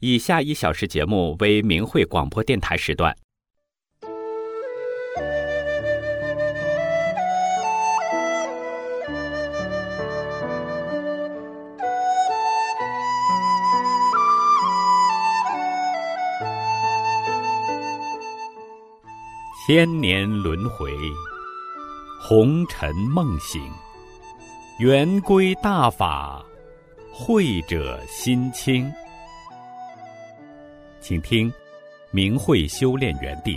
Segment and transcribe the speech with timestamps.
[0.00, 3.14] 以下一小时节目为明慧广播电台时段。
[19.66, 20.90] 千年轮回，
[22.18, 23.62] 红尘梦醒，
[24.78, 26.42] 圆归大法，
[27.12, 28.90] 慧者心清。
[31.00, 31.50] 请听
[32.10, 33.56] 《明慧修炼园地》。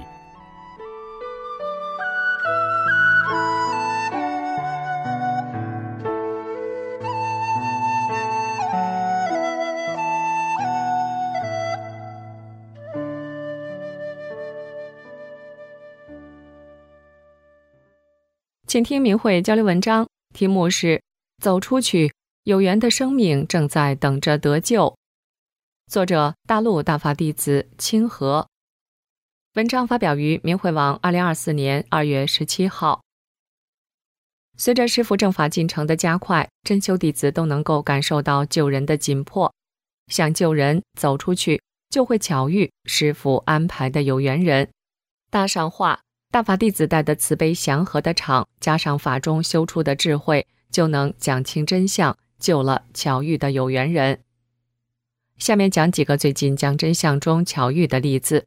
[18.66, 21.04] 请听明慧交流文章，题目是
[21.44, 22.12] “走出去，
[22.46, 24.98] 有缘的生命正在等着得救”。
[25.88, 28.48] 作者：大陆大法弟子清河。
[29.54, 33.04] 文章发表于明慧网，二零二四年二月十七号。
[34.58, 39.54] 随着师傅正法进程的加快，真修弟子都能够感受到救人的紧迫。
[40.08, 44.70] 想救人，走出去，就会巧遇师傅安排的有缘人。
[45.30, 46.00] 大上话。
[46.32, 54.23] 大法弟子带的慈悲祥和的场，加上法中修出的智慧，就能讲清真相，救了巧遇的有缘人。
[55.38, 58.46] 下面讲几个最近讲真相中巧遇的例子。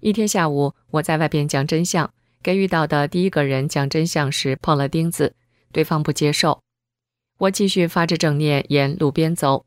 [0.00, 5.34] 一天下午，我在外边讲真相，给遇到的第一个人讲真相时碰了钉子，
[5.72, 6.60] 对方不接受。
[7.38, 9.64] 我继续发着正念沿路边走，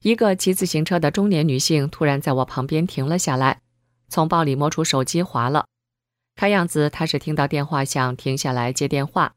[0.00, 3.60] 一个骑自行车的中年女性突然在我旁边停了下来，
[4.08, 5.66] 从包里摸出手机划了。
[6.34, 9.34] 看样子她是听到电话响，停下来接电话。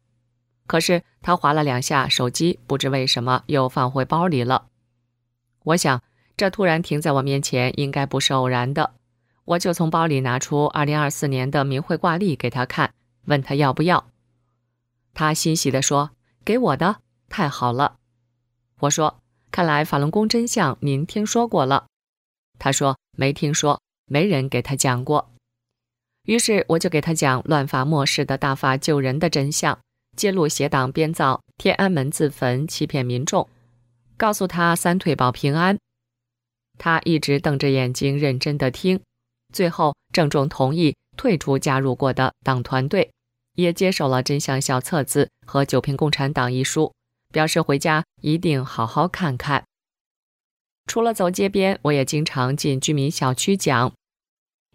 [0.67, 4.67] 可是她划了两下手机，不知为什么又放回包里了。
[5.65, 6.01] 我想，
[6.37, 8.93] 这突然停在我面前，应该不是偶然的。
[9.45, 12.93] 我就从包里拿出2024年的明慧挂历给他看，
[13.25, 14.07] 问他要不要。
[15.13, 16.11] 他欣喜地说
[16.43, 16.97] ：“给我的，
[17.29, 17.97] 太好了。”
[18.81, 19.21] 我说
[19.51, 21.87] ：“看来法轮功真相您听说过了。”
[22.59, 25.31] 他说：“没听说，没人给他讲过。”
[26.25, 29.79] 于是我就给他讲乱法末世的大法救人的真相，
[30.15, 33.47] 揭露邪党编造天安门自焚欺骗民众，
[34.17, 35.77] 告诉他三退保平安。
[36.77, 38.99] 他一直瞪着眼睛认真的听，
[39.53, 43.11] 最后郑重同意退出加入过的党团队，
[43.53, 46.93] 也接手了真相小册子和《九瓶共产党》一书，
[47.31, 49.63] 表示回家一定好好看看。
[50.87, 53.91] 除了走街边，我也经常进居民小区讲。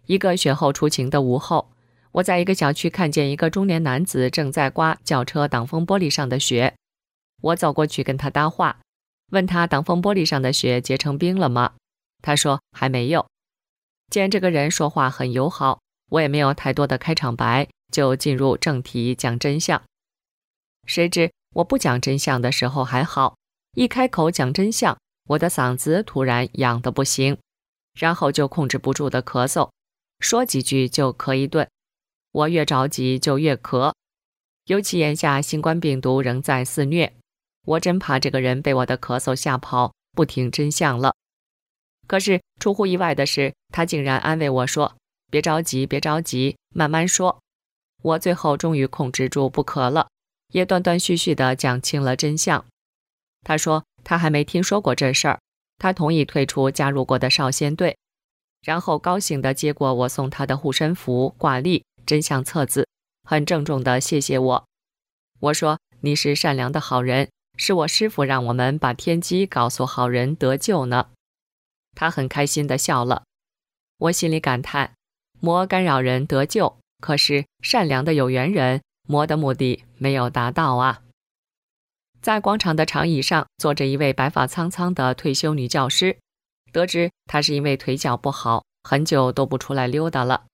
[0.07, 1.71] 一个雪后出晴的午后，
[2.13, 6.73] 我在一个小区看见一个中年男子正在刮轿车挡风玻璃上的雪。
[7.41, 8.79] 我走过去跟他搭话，
[9.31, 11.73] 问他挡风玻璃上的雪结成冰了吗？
[12.21, 13.27] 他说还没有。
[14.09, 19.81] 见这个人说话很友好，我也没有太多的开场白，就进入正题讲真相。
[20.85, 23.35] 谁知我不讲真相的时候还好，
[23.73, 24.97] 一开口讲真相，
[25.29, 27.37] 我的嗓子突然痒得不行，
[27.93, 29.69] 然后就控制不住的咳嗽。
[30.19, 31.67] 说几句就咳一顿，
[32.31, 33.93] 我越着急就越咳，
[34.65, 37.13] 尤其眼下新冠病毒仍在肆虐，
[37.65, 41.15] 我真怕这个人被我的咳嗽吓跑，不听真相了。
[42.07, 44.95] 可是出乎意外的是，他竟然安慰我说
[45.31, 47.39] ：“别着急，别着急，慢慢说。”
[48.01, 50.09] 我最后终于控制住不咳了，
[50.51, 52.65] 也断断续续地讲清了真相。
[53.43, 55.39] 他说他还没听说过这事儿，
[55.77, 57.97] 他同意退出加入过的少先队。
[58.63, 62.87] 然后高兴地接过我送他的护身符、挂历、真相册子，
[63.23, 64.65] 很郑重地谢谢我。
[65.39, 71.09] 我说：“你是善良的好人，是我师傅让我们把天机告诉好人得救呢。”
[71.95, 73.23] 他很开心地笑了。
[73.97, 74.93] 我心里感叹：
[75.39, 81.01] 魔干扰人得救，可是善良的有缘人，魔的目的没有达到啊。
[82.21, 86.17] 在广场的长椅上坐着一位白发苍苍的退休女教师。
[86.71, 90.45] 得知她是因为腿脚不好，很久都不出来溜达了。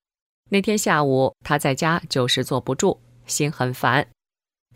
[0.49, 4.07] 那天下午他在家就是坐不住，心很烦，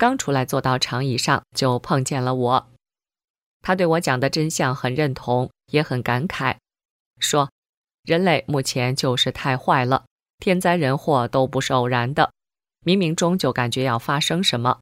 [0.01, 2.71] 刚出来坐到长椅上就碰见了我。
[3.61, 6.57] 他对我讲的真相很认同，也很感慨，
[7.19, 7.51] 说
[8.01, 10.05] ：“人类目前就是太坏了，
[10.39, 12.31] 天灾人祸都不是偶然的，
[12.83, 14.79] 冥冥中就感觉要发生什么。”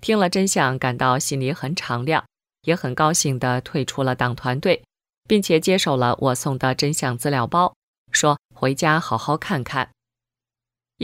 [0.00, 2.24] 听了真相，感到心里很敞亮，
[2.62, 4.84] 也很高兴地退出了党团队。
[5.26, 7.74] 并且接受了我送的真相资料包，
[8.12, 9.90] 说回家好好看看。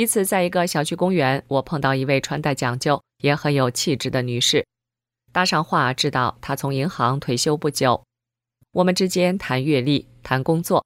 [0.01, 4.65] 一次，在一个小区公园，我碰到一位穿戴讲究、也很有气质的女士，
[5.31, 8.03] 搭上话，知道她从银行退休不久。
[8.73, 10.83] 我们之间谈阅历，谈工作。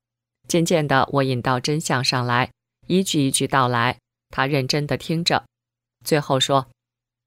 [0.48, 2.50] 渐渐的，我引到真相上来，
[2.88, 3.98] 一句一句道来。
[4.30, 5.44] 他认真的听着，
[6.04, 6.66] 最后说：“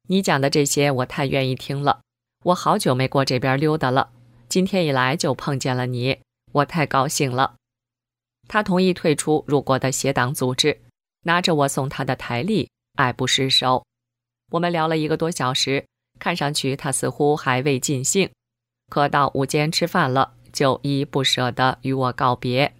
[0.09, 2.01] 你讲的这些，我太愿意听了。
[2.43, 4.09] 我好久没过这边溜达了，
[4.49, 6.19] 今天一来就碰见了你，
[6.51, 7.55] 我太高兴了。”
[8.49, 10.81] 他同意退出入国的协党组织，
[11.27, 13.85] 拿着我送他的台历，爱不释手。
[14.51, 15.85] 我们聊了一个多小时，
[16.17, 18.29] 看上去他似乎还未尽兴。
[18.89, 22.73] 可到午间吃饭了，就依依不舍地与我告别。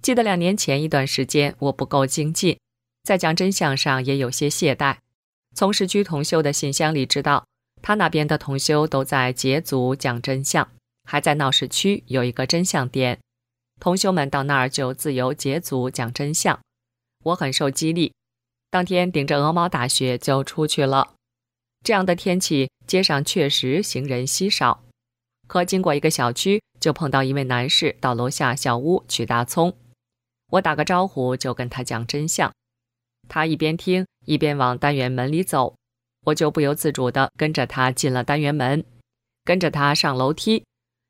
[0.00, 2.56] 记得两年前一段时间，我不够精进，
[3.02, 4.98] 在讲真相上也有些懈怠。
[5.56, 7.44] 从市区同修的信箱里知道，
[7.82, 10.70] 他那边的同修都在节组讲真相，
[11.02, 13.18] 还在闹市区有一个真相点，
[13.80, 16.60] 同修们到那儿就自由节组讲真相。
[17.24, 18.12] 我很受激励，
[18.70, 21.14] 当天顶着鹅毛大雪就出去了。
[21.82, 24.82] 这样的天气，街上确实行人稀少。
[25.46, 29.76] 可经过一个小区，就碰到一位男士到楼下小屋取大葱。
[30.52, 32.50] 我打个招呼，就跟他讲真相。
[33.28, 35.76] 他一边听一边往单元门里走，
[36.26, 38.84] 我就不由自主地跟着他进了单元门，
[39.44, 40.64] 跟着他上楼梯。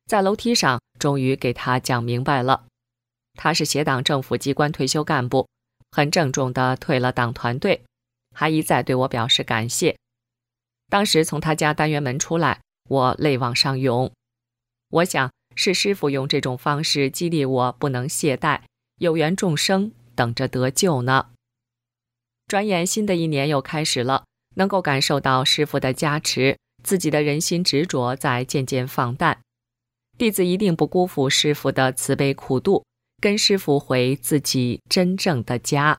[0.05, 2.65] 在楼梯上，终于给他讲明白了。
[3.33, 5.47] 他是协党政府机关退休干部，
[5.95, 7.85] 很郑重地退了党团队，
[8.33, 9.95] 还一再对我表示感谢。
[10.89, 12.59] 当时从他家单元门出来，
[12.89, 14.11] 我泪往上涌。
[14.89, 18.59] 我想是师傅用这种方式激励我，不能懈怠，
[18.97, 21.27] 有缘众生等着得救呢。
[22.45, 24.25] 转眼新的一年又开始了，
[24.55, 29.39] 能够感受到师傅的加持，自己的人心执着在渐渐放淡。
[30.17, 32.83] 弟子一定不辜负师傅的慈悲苦度，
[33.21, 35.97] 跟师傅回自己真正的家。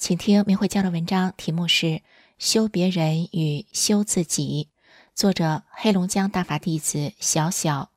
[0.00, 1.86] 请听明慧教的文章，题目是
[2.38, 4.70] 《修别人与修自己》，
[5.14, 7.90] 作者黑龙江大法弟子小小。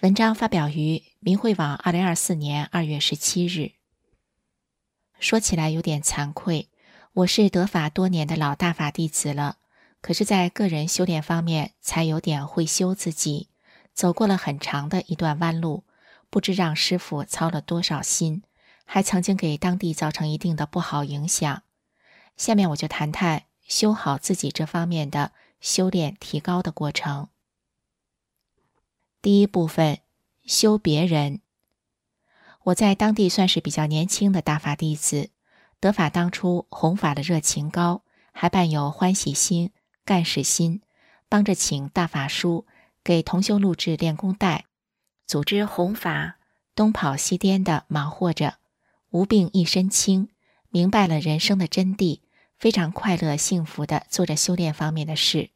[0.00, 3.72] 文章发表于明慧网，二零二四年二月十七日。
[5.18, 6.70] 说起来有点惭愧，
[7.12, 9.58] 我是得法多年的老大法弟子了，
[10.00, 13.50] 可是，在个人修炼方面才有点会修自己，
[13.92, 15.84] 走过了很长的一段弯路，
[16.30, 18.44] 不知让师傅操了多少心。
[18.92, 21.62] 还曾经给当地造成一定的不好影响。
[22.36, 27.28] 下面我就谈谈修好自己这方面的修炼提高的过程。
[29.22, 30.00] 第一部分，
[30.44, 31.38] 修别人。
[32.64, 35.30] 我在当地算是比较年轻的大法弟子，
[35.78, 38.02] 得法当初弘法的热情高，
[38.32, 39.70] 还伴有欢喜心、
[40.04, 40.82] 干事心，
[41.28, 42.66] 帮着请大法书
[43.04, 44.64] 给同修录制练功带，
[45.28, 46.38] 组织弘法，
[46.74, 48.56] 东跑西颠的忙活着。
[49.10, 50.28] 无病一身轻，
[50.68, 52.20] 明白了人生的真谛，
[52.56, 55.50] 非常快乐幸福的做着修炼方面的事。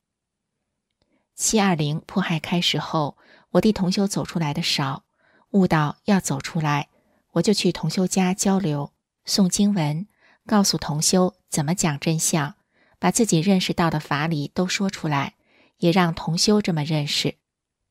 [1.36, 3.16] 七二零迫害开始后，
[3.50, 5.04] 我弟同修走出来的少，
[5.50, 6.88] 悟到要走出来，
[7.32, 8.92] 我就去同修家交流，
[9.24, 10.08] 诵经文，
[10.46, 12.56] 告诉同修怎么讲真相，
[12.98, 15.34] 把自己认识到的法理都说出来，
[15.78, 17.36] 也让同修这么认识。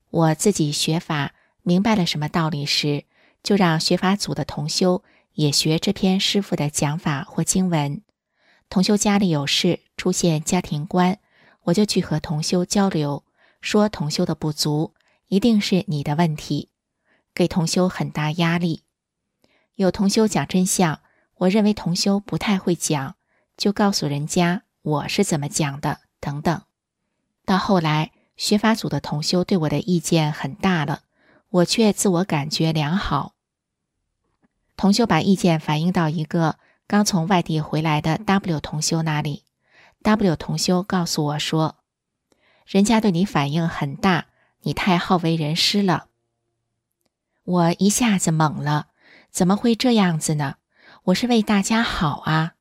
[0.10, 3.06] 我自己学法明白了什么道理时，
[3.42, 5.04] 就让学法组的同修。
[5.34, 8.02] 也学这篇师傅的讲法或经文。
[8.70, 11.20] 同修家里有事，出现家庭关，
[11.64, 13.24] 我就去和同修交流，
[13.62, 14.94] 说同修的不足，
[15.28, 16.70] 一定是你的问题，
[17.36, 18.84] 给同修很大压力。
[19.76, 21.02] 有同修讲真相，
[21.36, 23.16] 我认为同修不太会讲，
[23.58, 26.62] 就告诉人家我是怎么讲的等等。
[27.46, 31.02] 到后来，学法组的同修对我的意见很大了，
[31.50, 33.34] 我却自我感觉良好。
[34.76, 39.44] 同修把意见反映到一个刚从外地回来的 W 同修那里
[40.02, 41.78] ，W 同修告诉我说
[42.66, 44.28] ：“人家对你反应很大，
[44.62, 46.08] 你太好为人师了。”
[47.46, 48.88] 我一下子懵了，
[49.30, 50.56] 怎么会这样子呢？
[51.06, 52.54] 我是为大家好啊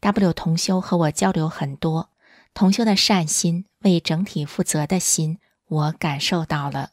[0.00, 2.10] ！W 同修和我交流很多，
[2.54, 6.92] 同修的善心、为整体负责的心，我感受到了。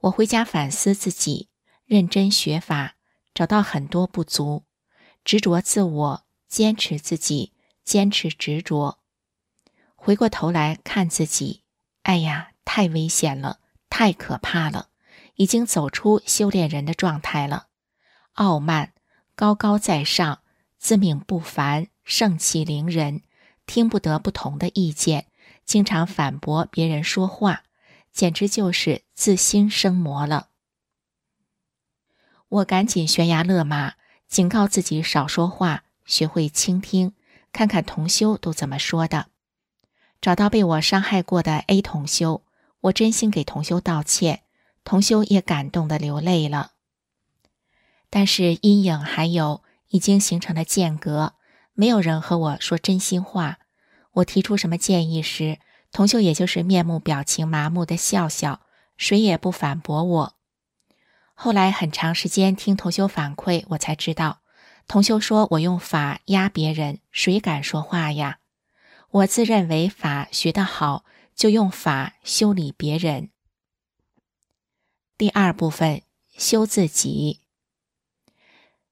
[0.00, 1.48] 我回家反思自己，
[1.84, 2.96] 认真学法，
[3.34, 4.64] 找到很多不足，
[5.24, 7.52] 执着自我，坚持自己，
[7.84, 9.00] 坚持执着。
[9.96, 11.64] 回过头来看自己，
[12.02, 13.58] 哎呀，太危险了，
[13.90, 14.88] 太可怕了，
[15.34, 17.66] 已经走出修炼人的状态了，
[18.34, 18.92] 傲慢，
[19.34, 20.42] 高高在上，
[20.78, 23.22] 自命不凡，盛气凌人，
[23.66, 25.26] 听不得不同的意见，
[25.64, 27.64] 经常反驳别人说话。
[28.12, 30.50] 简直就是自心生魔了。
[32.54, 33.94] 我赶紧悬崖勒马，
[34.28, 37.12] 警告自己少说话，学会倾听，
[37.52, 39.26] 看看同修都怎么说的。
[40.20, 42.42] 找到被我伤害过的 A 同修，
[42.82, 44.42] 我真心给同修道歉，
[44.84, 46.70] 同修也感动的流泪了。
[48.08, 51.34] 但是阴影还有，已经形成了间隔，
[51.72, 53.58] 没有人和我说真心话。
[54.12, 55.58] 我提出什么建议时，
[55.90, 58.60] 同修也就是面目表情麻木的笑笑，
[58.96, 60.34] 谁也不反驳我。
[61.34, 64.40] 后来很长时间听同修反馈，我才知道，
[64.86, 68.38] 同修说我用法压别人，谁敢说话呀？
[69.10, 73.30] 我自认为法学得好，就用法修理别人。
[75.16, 76.02] 第二部分
[76.36, 77.40] 修自己。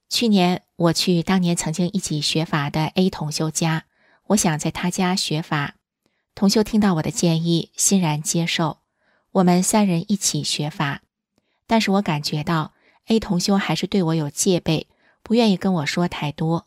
[0.09, 3.87] 去年我去当年曾经一起学法的 A 同修家，
[4.29, 5.77] 我想在他家学法。
[6.35, 8.79] 同修听到我的建议，欣然接受。
[9.33, 11.03] 我们三人一起学法，
[11.67, 12.75] 但是我感觉到
[13.07, 14.89] A 同修还是对我有戒备，
[15.23, 16.67] 不愿意跟我说太多。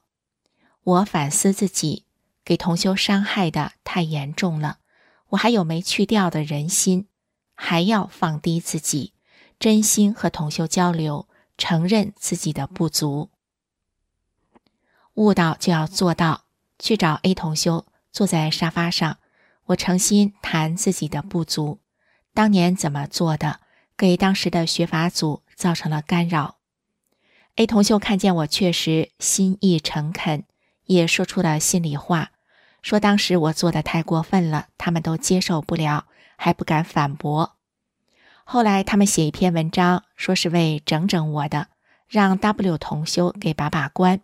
[0.83, 2.05] 我反思自己，
[2.43, 4.79] 给同修伤害的太严重了。
[5.29, 7.07] 我还有没去掉的人心，
[7.55, 9.13] 还要放低自己，
[9.59, 13.31] 真心和同修交流，承认自己的不足。
[15.15, 16.45] 悟到就要做到，
[16.77, 19.17] 去找 A 同修，坐在沙发上。
[19.67, 21.79] 我诚心谈自己的不足，
[22.35, 23.61] 当年怎么做的，
[23.97, 26.57] 给当时的学法组造成了干扰。
[27.55, 30.43] A 同修看见我确实心意诚恳，
[30.85, 32.31] 也说出了心里话，
[32.81, 37.55] 说当时我做的太过分了，他们都接受不了，还不敢反驳。
[38.43, 41.69] 后来他们写一篇文章，说是为整整我的，
[42.07, 44.19] 让 W 同修给把把关，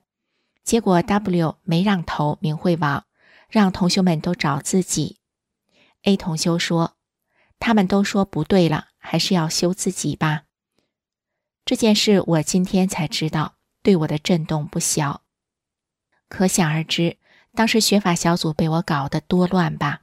[0.63, 3.06] 结果 W 没让投明慧网，
[3.50, 5.18] 让同学们都找自己。
[6.04, 6.96] A 同修说
[7.62, 10.44] ：“他们都说不对了，还是要修自己吧。”
[11.63, 13.53] 这件事我今天才知道，
[13.84, 15.22] 对我的震动不小。
[16.27, 17.18] 可想而知，
[17.53, 20.01] 当时学法小组被我搞得多乱吧。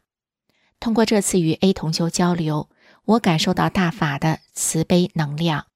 [0.78, 2.70] 通过这次与 A 同修交流，
[3.04, 5.66] 我感受到大法的慈悲能量。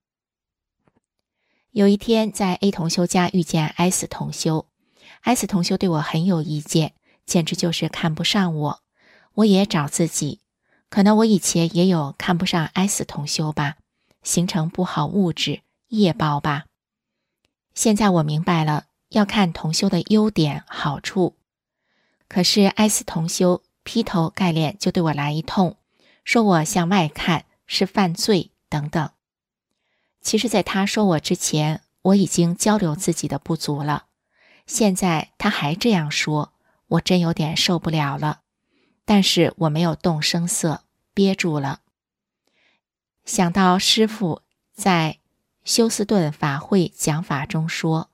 [1.72, 4.68] 有一天在 A 同修家遇见 S 同修
[5.22, 6.94] ，S 同修对我很有意见，
[7.26, 8.82] 简直就是看不上我。
[9.36, 10.41] 我也找自己，
[10.92, 13.76] 可能我以前也有看不上 S 同修吧，
[14.22, 16.66] 形成不好物质业报吧。
[17.72, 21.34] 现在我明白了，要看同修的优点好处。
[22.28, 25.76] 可是 S 同修劈头盖脸就对我来一通，
[26.26, 29.10] 说我向外看是犯罪等等。
[30.20, 34.04] 其实，在他说我之前，我已经交流自己的不足了。
[34.66, 36.52] 现在他还这样说，
[36.88, 38.41] 我真有点受不了了。
[39.14, 41.82] 但是我没有动声色，憋住了。
[43.26, 44.40] 想到师傅
[44.72, 45.18] 在
[45.64, 48.08] 休斯顿法会讲法中说：“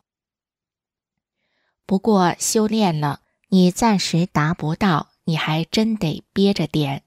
[1.86, 7.04] 不过修炼了，你暂时达不到，你还真得憋着点。”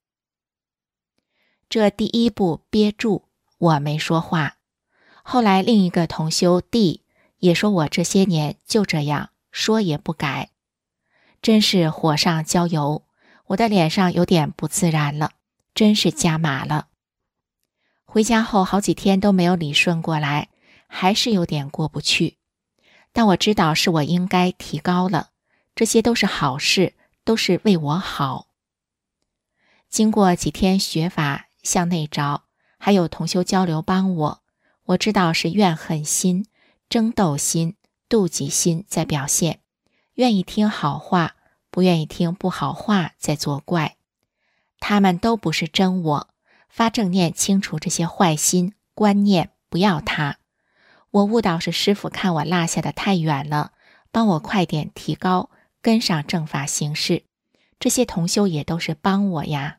[1.68, 3.24] 这第一步憋住，
[3.58, 4.56] 我没说话。
[5.22, 7.04] 后来另一个同修 D
[7.40, 10.52] 也说我这些年就这样说也不改，
[11.42, 13.04] 真是火上浇油。
[13.52, 15.32] 我的脸上有点不自然了，
[15.76, 16.88] 真是加码了。
[18.06, 20.48] 回家后好几天都没有理顺过来，
[20.88, 22.38] 还是有点过不去。
[23.12, 25.32] 但我知道是我应该提高了，
[25.76, 26.94] 这些都是好事，
[27.26, 28.48] 都是为我好。
[29.90, 32.46] 经过几天学法向内找，
[32.78, 34.42] 还有同修交流帮我，
[34.86, 36.46] 我知道是怨恨心、
[36.88, 37.76] 争斗心、
[38.08, 39.60] 妒忌心在表现，
[40.14, 41.36] 愿意听好话。
[41.72, 43.96] 不愿意听不好话，在作怪。
[44.80, 46.28] 他们都不是真我，
[46.68, 50.38] 发正念，清除这些坏心观念，不要他。
[51.12, 53.72] 我悟到是师傅看我落下的太远了，
[54.12, 55.50] 帮我快点提高，
[55.82, 57.24] 跟上正法形式。
[57.80, 59.78] 这些同修也都是帮我呀。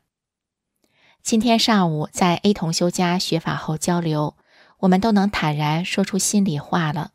[1.21, 4.35] 今天上午在 A 同修家学法后交流，
[4.79, 7.11] 我们都能坦然说出心里话了。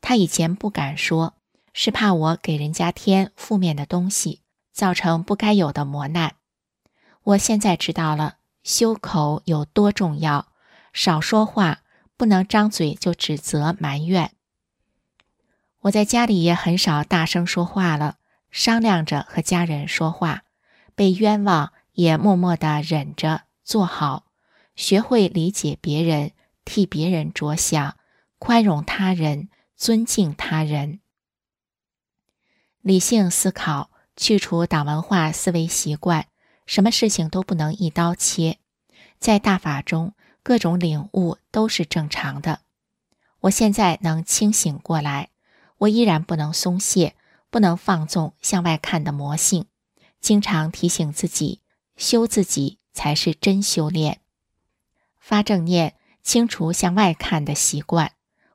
[0.00, 1.37] 他以前不敢说。
[1.80, 4.42] 是怕我给人家添负面的东西，
[4.72, 6.34] 造成不该有的磨难。
[7.22, 10.48] 我现在知道了，修口有多重要，
[10.92, 11.82] 少说话，
[12.16, 14.32] 不能张嘴就指责埋怨。
[15.82, 18.16] 我在家里也很少大声说话了，
[18.50, 20.42] 商量着和家人说话，
[20.96, 24.24] 被冤枉也默默的忍着做好，
[24.74, 26.32] 学会理解别人，
[26.64, 27.96] 替别人着想，
[28.40, 30.98] 宽容他人，尊敬他人。
[32.82, 36.26] 理性思考，去除党文化思维习惯，
[36.64, 38.58] 什么事情都不能一刀切。
[39.18, 42.60] 在大法中，各种领悟都是正常的。
[43.40, 45.28] 我现在能清醒过来，
[45.78, 47.14] 我依然不能松懈，
[47.50, 49.66] 不能放纵向外看的魔性。
[50.20, 51.60] 经常提醒自己，
[51.96, 54.20] 修自己才是真修炼。
[55.18, 58.12] 发正念，清除向外看的习惯。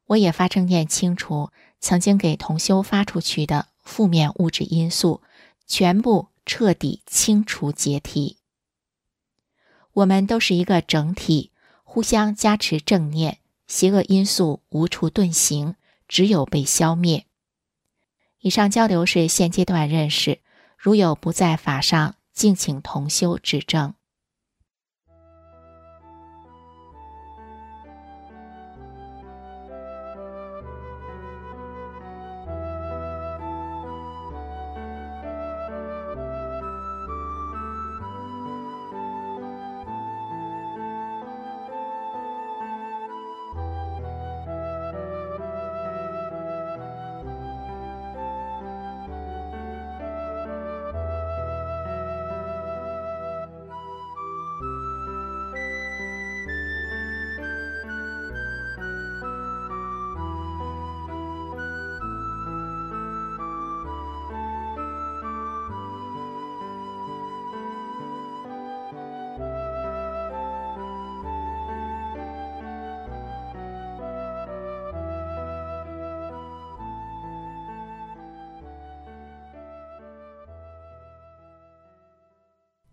[0.08, 3.68] 我也发正念，清除曾经给同修发出去的。
[3.84, 5.22] 负面物质因素
[5.68, 8.38] 全部彻底清除解体。
[9.94, 11.52] 我们都是一个整体，
[11.84, 15.76] 互相加持正念，邪恶因素无处遁形，
[16.08, 17.26] 只有被消灭。
[18.40, 20.40] 以上交流是现阶段认识，
[20.78, 23.94] 如有不在法上，敬请同修指正。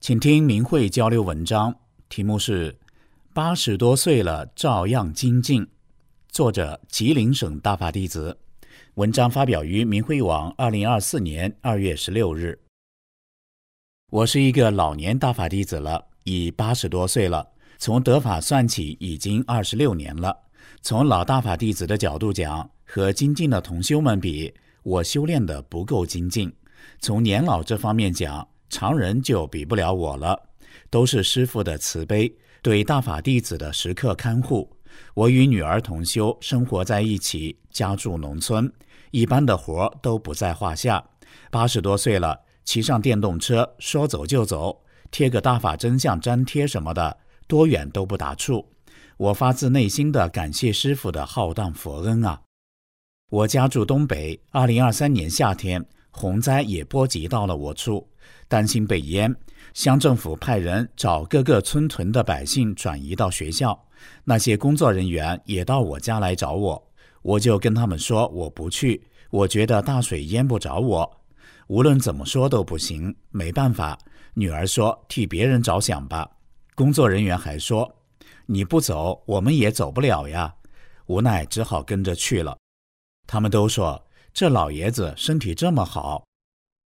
[0.00, 1.76] 请听明慧交流文章，
[2.08, 2.74] 题目是
[3.34, 5.68] “八十多岁了照样精进”，
[6.32, 8.38] 作者吉林省大法弟子。
[8.94, 12.58] 文章发表于明慧网，二零二四年二月十六日。
[14.10, 17.46] 我是一个老年大法弟子了，已八十多岁了。
[17.76, 20.34] 从得法算起，已经二十六年了。
[20.80, 26.50] 从老大法弟子的角度讲，和精进的同修们比，我修炼的不够精进。
[27.00, 28.48] 从年老这方面讲。
[28.70, 30.40] 常人就比不了我了，
[30.88, 34.74] 都是师傅的慈悲，对大法弟子的时刻看护。
[35.14, 38.72] 我与女儿同修，生活在一起，家住农村，
[39.10, 41.04] 一般的活都不在话下。
[41.50, 48.64] 八十多岁了，骑上电动车，说走就走，贴个大法真相粘贴什么的，多远都不打怵。
[49.16, 52.40] 我发自内心的感谢师傅的浩荡佛恩啊！
[53.30, 58.08] 我家住东北，二零二三年夏天，洪灾也波及到了我处。
[58.50, 59.32] 担心被淹，
[59.74, 63.80] 乡政府派人找各个村屯的百姓转移到学校。
[64.24, 66.90] 那些工作人员也到我家来找我，
[67.22, 71.08] 我就跟他们说我不去，我觉得大水淹不着我。
[71.68, 73.96] 无论怎么说都不行，没办法。
[74.34, 76.28] 女儿说替别人着想吧。
[76.74, 77.88] 工作人员还说
[78.46, 80.52] 你不走，我们也走不了呀。
[81.06, 82.58] 无奈只好跟着去了。
[83.28, 86.24] 他们都说这老爷子身体这么好。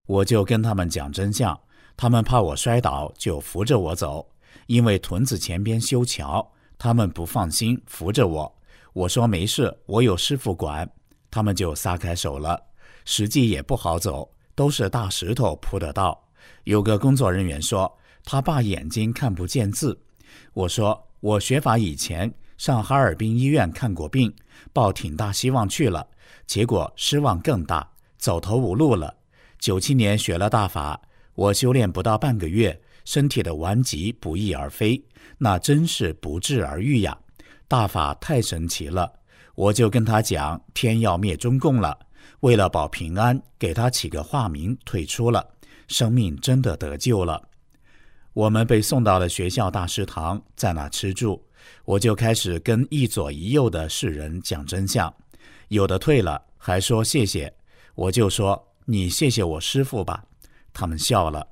[0.05, 1.57] 我就跟他们讲真相，
[1.95, 4.27] 他们怕我摔倒，就扶着我走。
[4.67, 6.45] 因为屯子前边修桥，
[6.77, 8.53] 他们不放心，扶着我。
[8.91, 10.89] 我说没事，我有师傅管。
[11.31, 12.61] 他们就撒开手了。
[13.05, 16.21] 实际也不好走，都是大石头铺的道。
[16.65, 17.91] 有个工作人员说，
[18.25, 19.97] 他爸眼睛看不见字。
[20.53, 24.33] 我说我学法以前上哈尔滨医院看过病，
[24.73, 26.05] 抱挺大希望去了，
[26.45, 29.13] 结果失望更大，走投无路了。
[29.63, 30.99] 九七年学了大法，
[31.35, 35.01] 我修炼不到半个月，身体的顽疾不翼而飞，
[35.37, 37.17] 那真是不治而愈呀！
[37.69, 39.09] 大法太神奇了，
[39.55, 41.97] 我就跟他讲，天要灭中共了，
[42.41, 45.51] 为了保平安，给他起个化名，退出了，
[45.87, 47.41] 生命真的得救了。
[48.33, 51.41] 我们被送到了学校大食堂，在那吃住，
[51.85, 55.15] 我就开始跟一左一右的世人讲真相，
[55.69, 57.53] 有的退了，还说谢谢，
[57.95, 58.61] 我就说。
[58.85, 60.23] 你谢谢我师傅吧，
[60.73, 61.47] 他们笑了。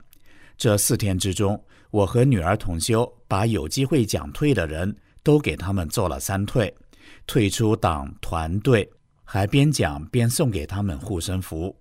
[0.58, 6.74] 这四天之中，我和女儿同修把有机会讲退的人都给他们做了三退，
[7.26, 8.90] 退出党团队，
[9.24, 11.76] 还边讲边送给他们护身符。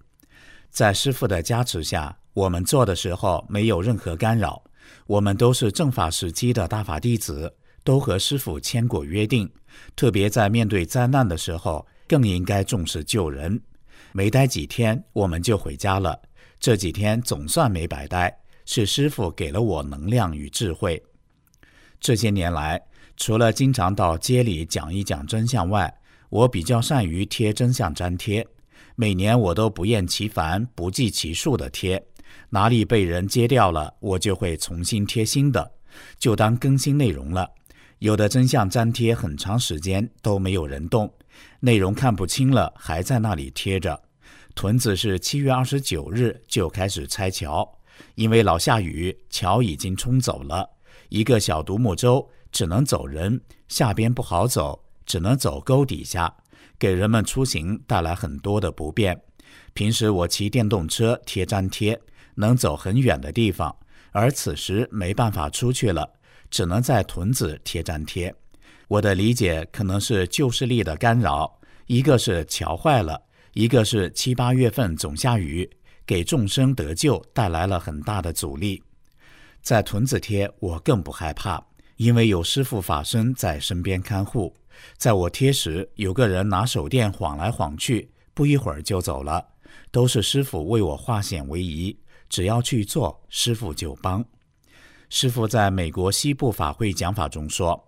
[0.71, 4.63] 在师傅的加持下，我们做的时候没有任何干扰。
[5.07, 9.51] 我们都是正法时期的大法弟子，都和师傅签过约定，
[9.97, 13.61] 特别在面对灾难的时候，更应该重视救人。
[14.13, 16.21] 没待几天，我们就回家了。
[16.59, 21.03] 这几天总算没白待，是师傅给了我能量与智慧。
[21.99, 22.81] 这些年来，
[23.17, 25.93] 除了经常到街里讲一讲真相外，
[26.29, 28.47] 我比较善于贴真相粘贴。
[28.97, 32.03] 每年我都不厌其烦、不计其数的贴，
[32.51, 35.73] 哪里被人揭掉了，我就会重新贴新的，
[36.19, 37.51] 就当更新内容了。
[38.01, 41.11] 有的真相粘贴很长时间都没有人动，
[41.61, 44.03] 内容看不清了，还在那里贴着。
[44.55, 47.79] 屯子是七月二十九日就开始拆桥，
[48.15, 50.69] 因为老下雨，桥已经冲走了。
[51.09, 56.35] 一个小独木舟只能走人，下边不好走，只能走沟底下。
[56.79, 59.21] 给人们出行带来很多的不便。
[59.75, 62.01] 平时我骑电动车贴粘贴，
[62.35, 63.77] 能走很远的地方，
[64.13, 66.11] 而此时没办法出去了，
[66.51, 68.35] 只能在屯子贴粘贴。
[68.91, 73.23] 我的理解可能是旧势力的干扰，一个是桥坏了，
[73.53, 75.71] 一个是七八月份总下雨，
[76.05, 78.83] 给众生得救带来了很大的阻力。
[79.63, 81.65] 在屯子贴，我更不害怕，
[81.99, 84.53] 因为有师父法身在身边看护。
[84.97, 89.47] 在我贴时，有个人拿手电晃来晃去，不一会儿就走了。
[89.93, 91.97] 都是师傅为我化险为夷，
[92.29, 94.25] 只要去做，师傅就帮。
[95.11, 97.81] 师傅在美国西部法会讲法中说：“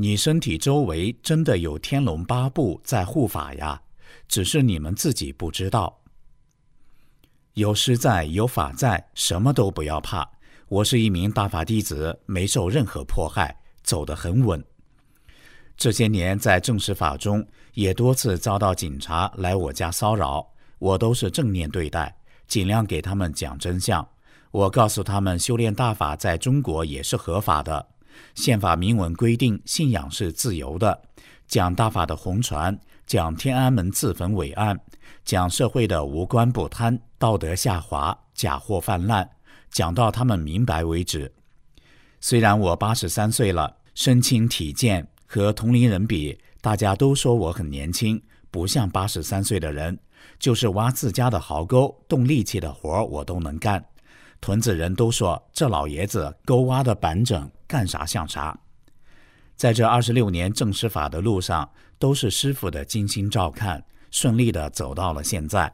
[0.00, 3.82] 你身体周围真的有天龙八部在护法呀，
[4.28, 6.00] 只是你们自己不知道。
[7.54, 10.24] 有师在，有法在，什么都不要怕。
[10.68, 14.64] 我是一名大法弟子，没受任何迫害，走得很稳。”
[15.76, 24.08] 这些年在正式法中，也多次遭到警察来我家骚扰，我都是正面对待，尽量给他们讲真相。
[24.52, 27.84] 我告诉他们，修炼大法在中国也是合法的，
[28.34, 31.00] 宪法明文规定信仰是自由的。
[31.46, 34.78] 讲大法的红船，讲天安门自焚伟案，
[35.24, 39.28] 讲社会的无官不贪、道德下滑、假货泛滥，
[39.70, 41.32] 讲到他们明白为止。
[42.20, 45.06] 虽然我八十三岁了，身轻体健。
[45.30, 48.18] 和同龄人比，大家都说我很年轻，
[48.50, 49.98] 不像八十三岁的人。
[50.38, 53.84] 就是挖自家的壕沟、动力气的活儿，我都能干。
[54.40, 58.58] 屯子人都说这老爷子沟挖的板整，干啥像啥。
[59.54, 65.72] 在这二十六年正师法的路上，都是师傅的精心照看，顺利的走到了现在。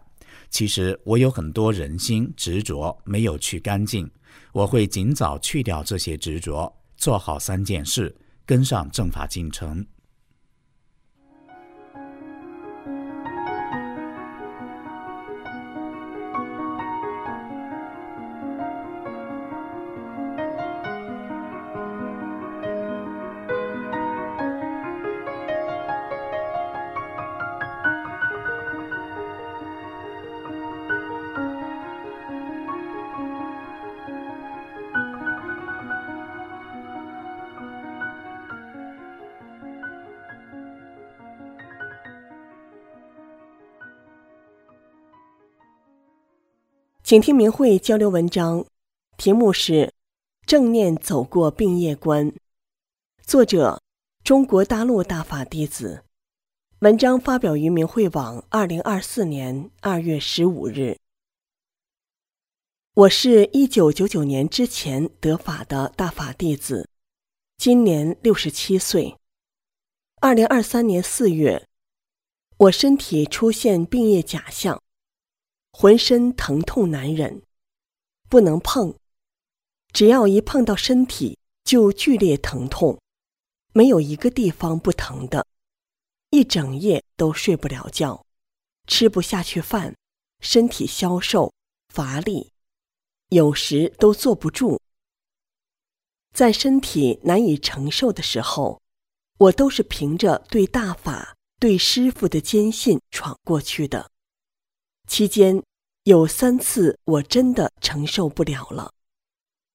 [0.50, 4.11] 其实我有很多人心执着没有去干净，
[4.52, 8.14] 我会尽早去掉这些执着，做好三件事。
[8.46, 9.87] 跟上正法进程。
[47.05, 48.64] 请听明慧交流文章，
[49.19, 49.73] 题目是
[50.47, 52.33] 《正念走过病业关》，
[53.27, 53.83] 作者
[54.23, 56.03] 中国大陆大法弟子。
[56.79, 60.97] 文章发表于明慧网，二零二四年二月十五日。
[62.95, 66.88] 我是一九九九年之前得法的大法弟子，
[67.59, 69.14] 今年六十七岁。
[70.23, 71.69] 二零二三年四月，
[72.57, 74.81] 我身体出现病业假象。
[75.76, 77.42] 浑身疼痛难忍，
[78.28, 78.94] 不能碰，
[79.92, 83.00] 只要一碰到身体就剧烈疼痛，
[83.72, 85.44] 没有一个地方不疼的，
[86.30, 88.24] 一整夜都睡不了觉，
[88.87, 89.96] 吃不下去饭，
[90.38, 91.52] 身体消瘦
[91.88, 92.52] 乏力，
[93.30, 94.80] 有时都坐不住。
[96.32, 98.80] 在身体难以承受的时候，
[99.38, 104.12] 我都是凭着对大法、对师傅的坚信闯过去的。
[105.07, 105.62] 期间
[106.05, 108.93] 有三次我真的承受不了了，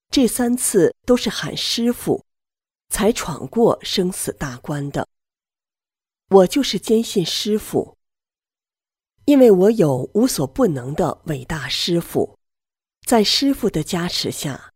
[0.09, 2.25] 这三次都是喊师傅，
[2.89, 5.07] 才闯过生死大关的。
[6.29, 7.97] 我就是坚信师傅，
[9.25, 12.37] 因为我有无所不能的伟大师傅，
[13.07, 14.73] 在师傅的加持下，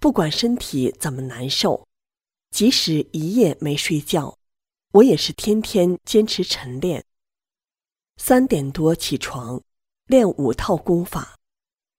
[0.00, 1.86] 不管身体怎么难受，
[2.50, 4.38] 即使一夜没睡觉，
[4.92, 7.04] 我也是天天坚持晨练，
[8.16, 9.62] 三点多起床。
[10.08, 11.36] 练五套功法，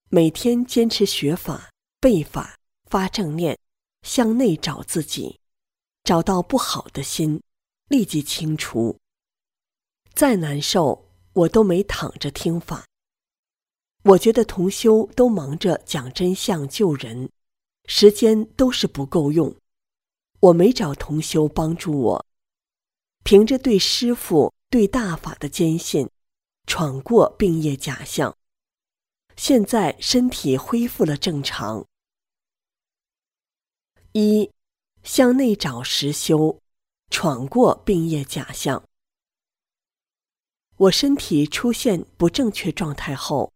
[0.10, 1.69] 每天坚持学法、
[2.00, 2.58] 背法、
[2.89, 3.56] 发正念，
[4.02, 5.39] 向内找自己，
[6.04, 7.39] 找到不好的心，
[7.88, 8.98] 立即清除。
[10.15, 12.84] 再难受，我都没躺着听法。
[14.02, 17.30] 我觉得同修都忙着讲真相救人，
[17.86, 19.56] 时间都是不够用。
[20.39, 22.26] 我没找同修帮助我，
[23.24, 26.10] 凭着对师傅、对大法的坚信，
[26.69, 28.38] 闯过病业假象。
[29.36, 31.84] 现在身体恢复了正常。
[34.12, 34.51] 一，
[35.01, 36.62] 向内找实修，
[37.10, 38.88] 闯过病业假象。
[40.77, 43.51] 我身体出现不正确状态后，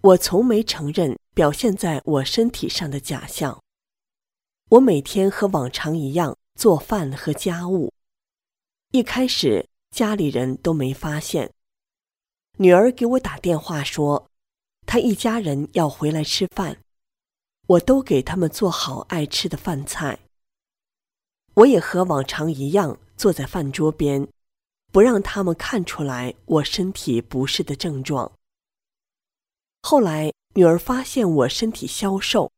[0.00, 3.62] 我从没承认表现在我身体上的假象。
[4.70, 7.92] 我每天和往常一样做饭和家务，
[8.92, 11.52] 一开始家里人都没发现。
[12.58, 14.26] 女儿给我打电话说。
[14.86, 16.76] 她一家人要回来吃饭，
[17.68, 20.18] 我都给他们做好爱吃的饭菜。
[21.54, 24.26] 我也和往常一样坐在饭桌边，
[24.90, 28.32] 不让他们看出来我身体不适的症状。
[29.82, 32.50] 后来女儿发现我身体消瘦，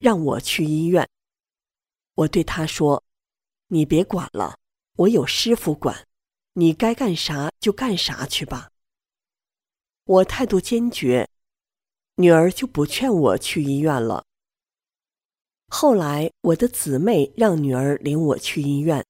[0.00, 1.08] 让我去医院。
[2.16, 3.04] 我对她说
[3.68, 4.58] ：“你别管了，
[4.96, 6.04] 我有师傅管，
[6.54, 8.70] 你该干啥就干啥去吧。”
[10.06, 11.28] 我态度坚决。
[12.16, 14.24] 女儿就不劝我去医院了。
[15.68, 19.04] 后来，我的姊妹让女儿领我去医院。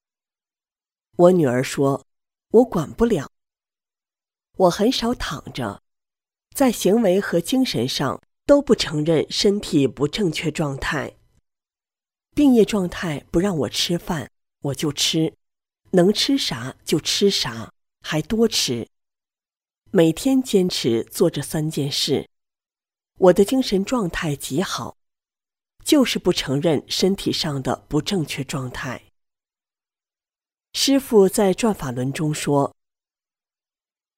[1.17, 2.07] 我女儿说
[2.51, 3.31] ：“我管不了。”
[4.57, 5.83] 我很少躺着，
[6.55, 11.17] 在行为和精神上都不承认身体不正确状态。
[12.35, 14.31] 病业状态不让我吃饭，
[14.63, 15.37] 我就吃，
[15.91, 18.89] 能吃啥就吃啥，还多吃。
[19.97, 22.29] 每天坚持做这三件事。
[23.15, 24.99] 我的精神状态极好，
[25.87, 29.03] 就是不承认身体上的不正确状态。
[30.75, 32.77] 师傅在转法轮中说：“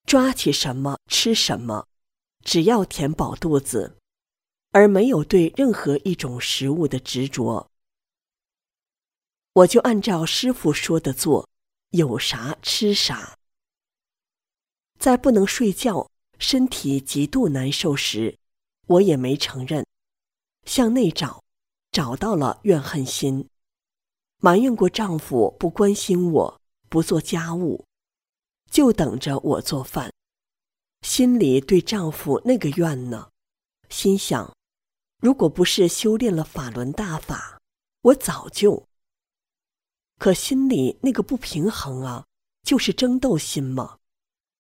[0.05, 1.87] 抓起什么吃什么，
[2.45, 3.99] 只要填饱肚子，
[4.73, 7.71] 而没有对任何一种食物的执着。”
[9.55, 11.49] 我就按照师傅说的做，
[11.91, 13.38] 有啥吃啥。
[14.99, 18.39] 在不能睡觉、身体极度难受时。
[18.87, 19.85] 我也没承认，
[20.65, 21.45] 向内找，
[21.93, 23.47] 找到了怨恨心，
[24.39, 27.85] 埋怨过丈夫不关心我，不做家务，
[28.71, 30.11] 就等着我做饭，
[31.03, 33.29] 心里对丈夫那个怨呢，
[33.91, 34.57] 心想，
[35.21, 37.61] 如果不是修炼了法轮大法，
[38.01, 38.89] 我早就。
[40.19, 42.25] 可心里那个不平衡啊，
[42.63, 43.98] 就是争斗心嘛，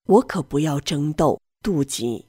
[0.08, 2.28] 我可不要争斗妒忌。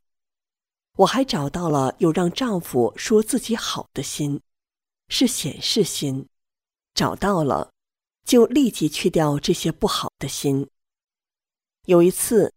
[0.98, 4.42] 我还找到了有让丈夫说自己好的心，
[5.08, 6.28] 是显示心，
[6.94, 7.72] 找到了，
[8.26, 10.70] 就立即去掉这些不好的心。
[11.86, 12.54] 有一次，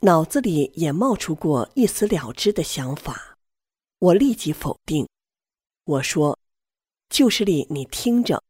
[0.00, 3.36] 脑子里也冒出过一死了之的想法，
[3.98, 5.06] 我立即否定，
[5.84, 6.38] 我说
[7.10, 8.42] ：“就是力，你听着，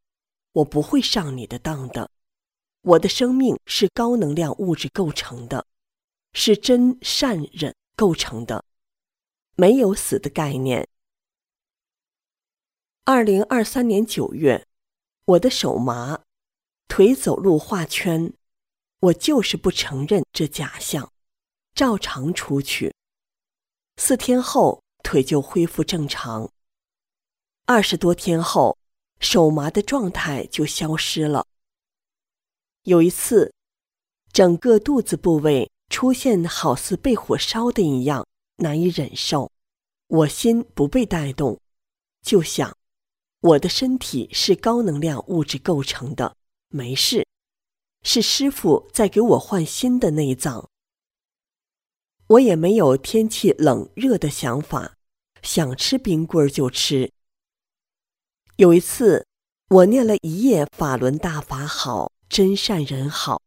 [0.53, 2.09] 我不会上你的当的。
[2.81, 5.65] 我的生命是高能量物质构成的，
[6.33, 8.63] 是真善忍构成的。”
[9.59, 10.87] 没有死的概念。
[13.05, 14.67] 二零二三年九月，
[15.25, 16.21] 我的手麻，
[16.87, 18.31] 腿走路画圈，
[18.99, 21.11] 我就是不承认这假象，
[21.73, 22.93] 照常出去。
[23.95, 26.51] 四天后，腿就恢复正常。
[27.65, 28.77] 二十多天后，
[29.19, 31.47] 手麻的状态就消失了。
[32.83, 33.51] 有一次，
[34.31, 38.25] 整个肚子部位出现好似被火烧的一样。
[38.59, 39.51] 难以忍受，
[40.07, 41.59] 我心不被带动，
[42.23, 42.75] 就想
[43.41, 46.35] 我的身体是高能量物质构成的，
[46.69, 47.27] 没事，
[48.01, 50.71] 是师傅在给我换新的内脏。
[52.29, 54.97] 我也没有天气冷热的想法，
[55.43, 57.11] 想吃冰棍就吃。
[58.55, 59.27] 有一次，
[59.69, 63.43] 我念了一夜法轮大法好，真善人好，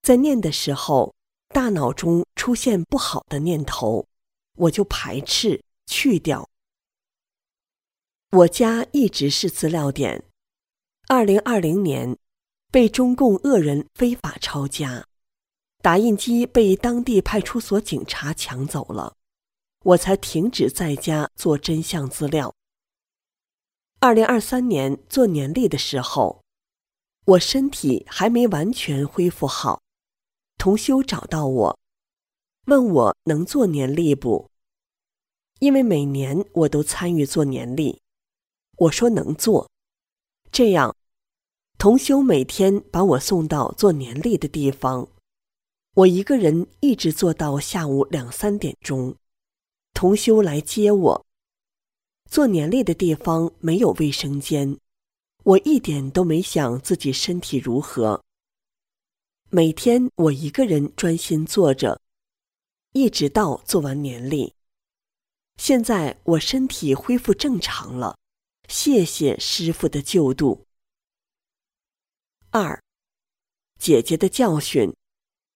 [0.00, 1.12] 在念的时候，
[1.48, 4.06] 大脑中出现不好的念头。
[4.54, 6.48] 我就排斥去掉。
[8.32, 10.24] 我家一直是资料点。
[11.06, 12.18] 二零二零年，
[12.72, 15.06] 被中共恶人非法抄家，
[15.80, 19.14] 打印机被当地派出所警察抢走了，
[19.84, 22.52] 我才停止在家做真相资料。
[24.00, 26.42] 二零二三年做年历的时候，
[27.24, 29.80] 我身体还没完全恢复好，
[30.58, 31.78] 同修找到我。
[32.66, 34.50] 问我能做年历不？
[35.60, 38.00] 因为每年我都参与做年历，
[38.76, 39.70] 我说能做。
[40.52, 40.94] 这样，
[41.78, 45.08] 同修每天把我送到做年历的地方，
[45.94, 49.16] 我一个人一直做到下午两三点钟。
[49.94, 51.26] 同修来接我。
[52.30, 54.76] 做年历的地方没有卫生间，
[55.44, 58.22] 我一点都没想自己身体如何。
[59.50, 62.02] 每天我一个人专心坐着，
[62.92, 64.54] 一直到做完年历。
[65.56, 68.18] 现在我身体恢复正常了，
[68.68, 70.66] 谢谢师傅的救度。
[72.50, 72.78] 二，
[73.78, 74.94] 姐姐的教训，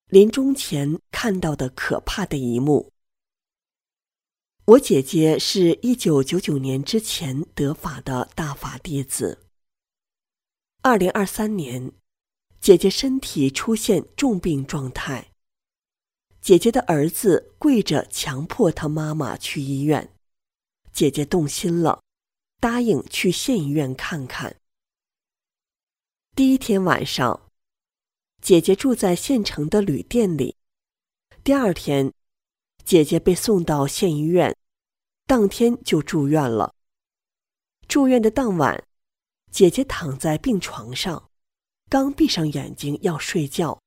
[0.06, 2.94] 临终前看到的可怕的一幕。
[4.64, 9.50] 我姐姐是一九九九年之前得法的大法弟子。
[10.80, 11.92] 二零二三年。
[12.62, 15.32] 姐姐身体出现重病状态，
[16.40, 20.14] 姐姐的儿子跪着强迫她妈妈去医院，
[20.92, 22.00] 姐姐动心了，
[22.60, 24.60] 答应去县医院看看。
[26.36, 27.50] 第一天晚上，
[28.40, 30.56] 姐姐住在县城的旅店里，
[31.42, 32.12] 第二天，
[32.84, 34.56] 姐姐被送到县医院，
[35.26, 36.76] 当天就住院了。
[37.88, 38.86] 住院的当晚，
[39.50, 41.31] 姐姐躺在病床上。
[41.92, 43.78] 刚闭上眼睛要睡觉，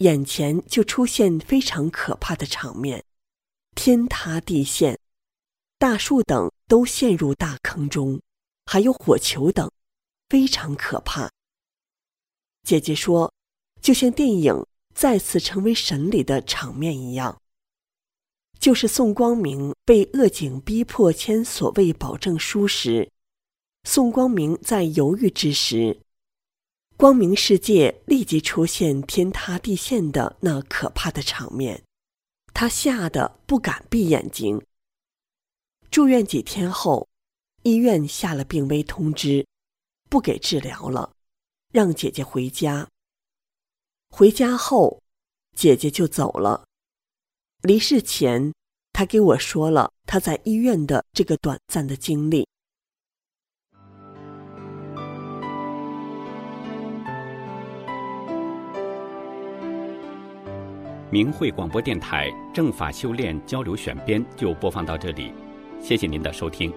[0.00, 3.02] 眼前就出现非常可怕的场面：
[3.74, 5.00] 天塌地陷，
[5.78, 8.20] 大树等都陷入大坑中，
[8.66, 9.72] 还有火球等，
[10.28, 11.30] 非常可怕。
[12.62, 13.32] 姐姐说，
[13.80, 14.52] 就像电影
[14.94, 17.40] 《再次成为神》里的场面一样，
[18.60, 23.10] 就是宋光明被恶警逼迫签所谓保证书时，
[23.84, 26.02] 宋光明在犹豫之时。
[26.98, 31.84] 光明世界立即出现天塌地陷的那可怕的场面，
[32.52, 34.60] 他吓得不敢闭眼睛。
[35.92, 37.08] 住院几天后，
[37.62, 39.46] 医院下了病危通知，
[40.10, 41.12] 不给治疗了，
[41.72, 42.88] 让姐姐回家。
[44.10, 45.00] 回家后，
[45.54, 46.64] 姐姐就走了。
[47.62, 48.52] 离世前，
[48.92, 52.48] 她给我说了她在医院的这个短暂的经历。
[61.10, 65.32] 明慧广播电台政法修炼交流选编就播放到这里，
[65.80, 66.70] 谢谢您的收听。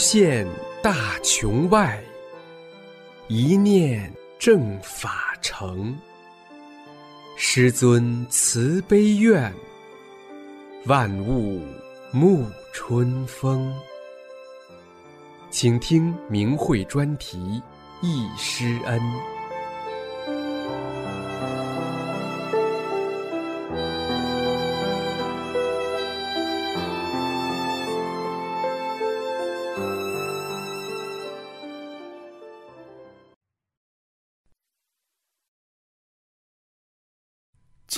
[0.00, 0.46] 现
[0.82, 2.02] 大穹外，
[3.28, 5.94] 一念正法成。
[7.36, 9.52] 师尊慈悲愿，
[10.86, 11.62] 万物
[12.14, 13.70] 沐春风。
[15.50, 17.62] 请听明慧专题
[18.06, 18.98] 《一师恩》。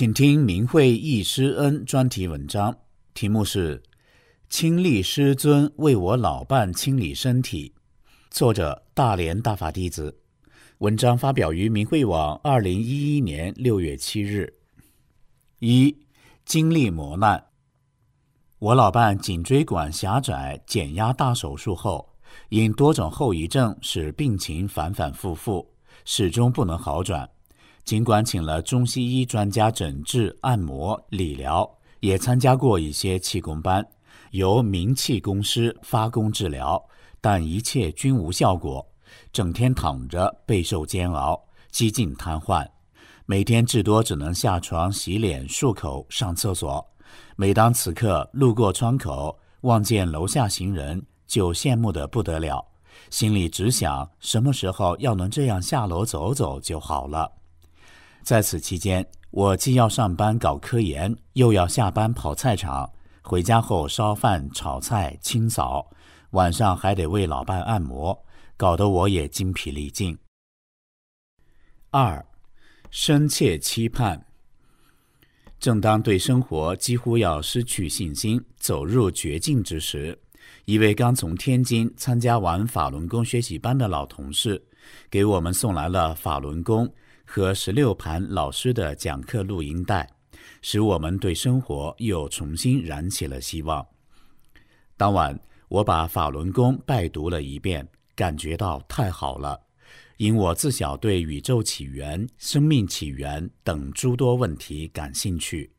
[0.03, 2.77] 请听明慧忆师恩专题文章，
[3.13, 3.79] 题目是
[4.49, 7.71] 《亲历师尊为我老伴清理身体》，
[8.29, 10.19] 作者大连大法弟子。
[10.79, 14.53] 文章发表于明慧网，二零一一年六月七日。
[15.59, 15.97] 一
[16.43, 17.41] 经历磨难，
[18.59, 22.13] 我老伴颈椎管狭窄减压大手术后，
[22.49, 25.65] 因多种后遗症，使病情反反复复，
[26.03, 27.29] 始终不能好转。
[27.85, 31.69] 尽管请了中西医专家诊治、按摩、理疗，
[31.99, 33.85] 也参加过一些气功班，
[34.31, 36.81] 由名气功师发功治疗，
[37.19, 38.85] 但一切均无效果。
[39.31, 41.39] 整天躺着，备受煎熬，
[41.71, 42.65] 几近瘫痪。
[43.25, 46.85] 每天至多只能下床洗脸、漱口、上厕所。
[47.35, 52.65] 每当此刻路过窗口，望见楼下行人，就羡慕得不得了，
[53.09, 57.29] 心里只想什么时候要能这样下楼走走就好了。
[58.23, 62.89] 在此期间，我既要上班搞科研，又要下班跑菜场，
[63.21, 65.85] 回家后烧饭、炒菜、清扫，
[66.31, 68.17] 晚上还得为老伴按摩，
[68.55, 70.17] 搞得我也精疲力尽。
[71.91, 72.25] 二，
[72.89, 74.25] 深切期盼。
[75.59, 80.17] 正当对生活几乎要失去信心、走入绝境之时，
[80.65, 84.61] 一位刚从天津参加完法轮功学习班的老同事，
[85.09, 86.89] 给我们送来了法轮功
[87.35, 90.07] 和十六盘老师的讲课录音带，
[90.61, 93.83] 使我们对生活又重新燃起了希望。
[94.95, 95.35] 当晚，
[95.67, 99.59] 我把法轮功拜读了一遍，感觉到太好了。
[100.17, 105.73] 因我自小对宇宙起源、生命起源等诸多问题感兴趣，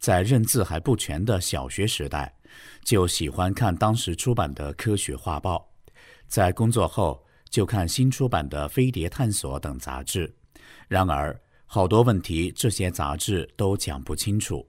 [0.00, 2.34] 在认字还不全的小学时代，
[2.82, 5.56] 就喜欢看当时出版的科学画报；
[6.26, 10.34] 在工作后，就看新出版的《飞碟探索》等杂志。
[10.88, 14.66] 然而，好多问题这些杂志都讲不清楚，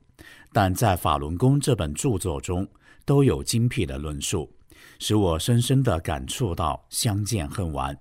[0.51, 2.67] 但在《法轮功》这本著作中，
[3.05, 4.51] 都有精辟的论述，
[4.99, 7.97] 使我深深地感触到相见恨晚。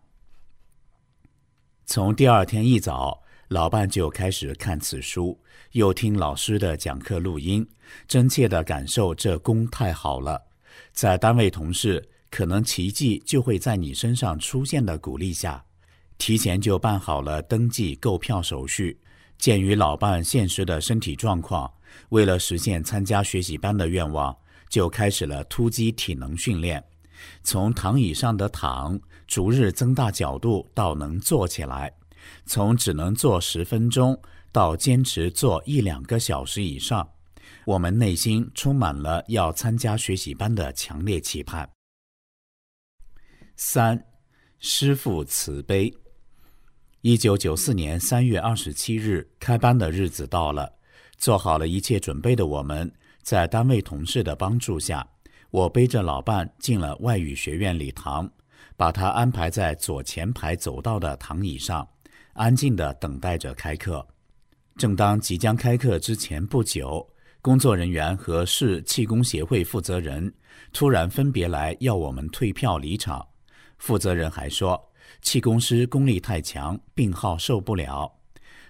[1.85, 5.39] 从第二天一早，老伴就开始看此书，
[5.73, 7.69] 又听老师的讲课录音，
[8.09, 10.43] 真切地感受这功太好了。
[10.93, 15.65] 在单位同事可能奇迹就会在你身上出现的鼓励下，
[16.19, 18.99] 提前就办好了登记购票手续。
[19.39, 21.71] 鉴于老伴现实的身体状况，
[22.09, 24.35] 为了实现参加学习班的愿望，
[24.71, 26.83] 就开始了突击体能训练。
[27.43, 31.87] 从躺椅上的躺，逐日增大角度到能坐起来；
[32.47, 34.19] 从只能坐十分钟
[34.51, 37.07] 到坚持坐一两个小时以上，
[37.67, 41.69] 我们内心充满了要参加学习班的强烈期盼。
[43.55, 44.03] 三，
[44.59, 45.93] 师父慈悲。
[47.09, 50.69] 一九九四年三月二十七日开班的日子到了，
[51.17, 52.93] 做好了一切准备的我们，
[53.23, 55.07] 在单位同事的帮助下。
[55.53, 58.29] 我背着老伴进了外语学院礼堂，
[58.77, 61.89] 把他安排在左前排走道的躺椅上，
[62.33, 64.05] 安静地等待着开课。
[64.77, 67.09] 正当即将开课之前不久，
[67.41, 70.35] 工作人员和市气功协会负责人
[70.73, 73.25] 突然分别来要我们退票离场。
[73.79, 74.83] 负责人还说，
[75.23, 78.13] 气功师功力太强，病号受不了。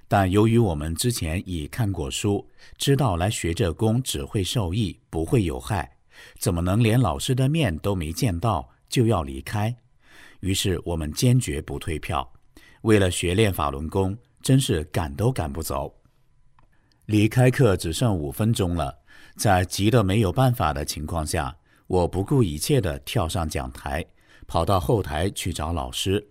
[0.09, 5.97] 但由于我们之前已看过书，知道来学这功只会受益，不会有害。
[6.39, 9.75] 怎么能连老师的面都没见到就要离开？
[10.41, 12.33] 于是我们坚决不退票。
[12.83, 15.93] 为了学练法轮功，真是赶都赶不走。
[17.07, 18.97] 离开课只剩五分钟了，
[19.37, 21.57] 在急得没有办法的情况下，
[21.89, 24.05] 我不顾一切地跳上讲台，
[24.47, 26.25] 跑到后台去找老师。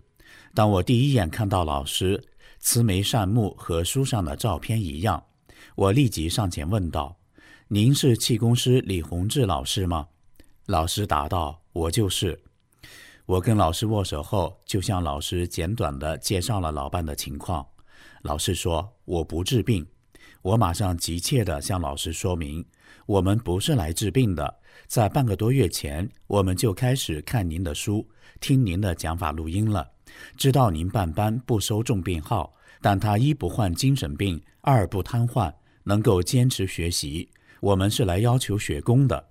[0.56, 2.24] 当我第一眼看到老师，
[2.60, 5.22] 慈眉善目和书上的照片一样，
[5.76, 7.18] 我立即上前问道。
[7.68, 10.08] 您是气功师李洪志老师吗？
[10.68, 12.42] 老师答道：“我就是。”
[13.28, 17.68] 我跟老师握手后，就向老师简短的介绍了老伴的情况。
[18.22, 19.86] 老师说：“我不治病。”
[20.42, 22.66] 我马上急切地向老师说明
[23.08, 24.62] ：“我们不是来治病的。
[24.88, 28.08] 在半个多月前，我们就开始看您的书，
[28.40, 29.92] 听您的讲法录音了，
[30.38, 35.54] 知道您办班不收重病号，但他一不患精神病，二不瘫痪，
[35.84, 37.30] 能够坚持学习。”
[37.62, 39.28] 我们是来要求学功的，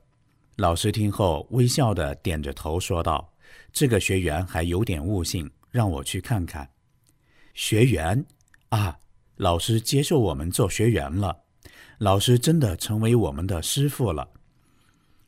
[0.56, 3.32] 老师听后微笑的点着头说道
[3.72, 6.68] ：“这个学员还有点悟性，让我去看看。”
[7.54, 8.24] 学员
[8.70, 8.98] 啊，
[9.36, 11.36] 老师接受我们做学员了，
[11.98, 14.28] 老师真的成为我们的师傅了。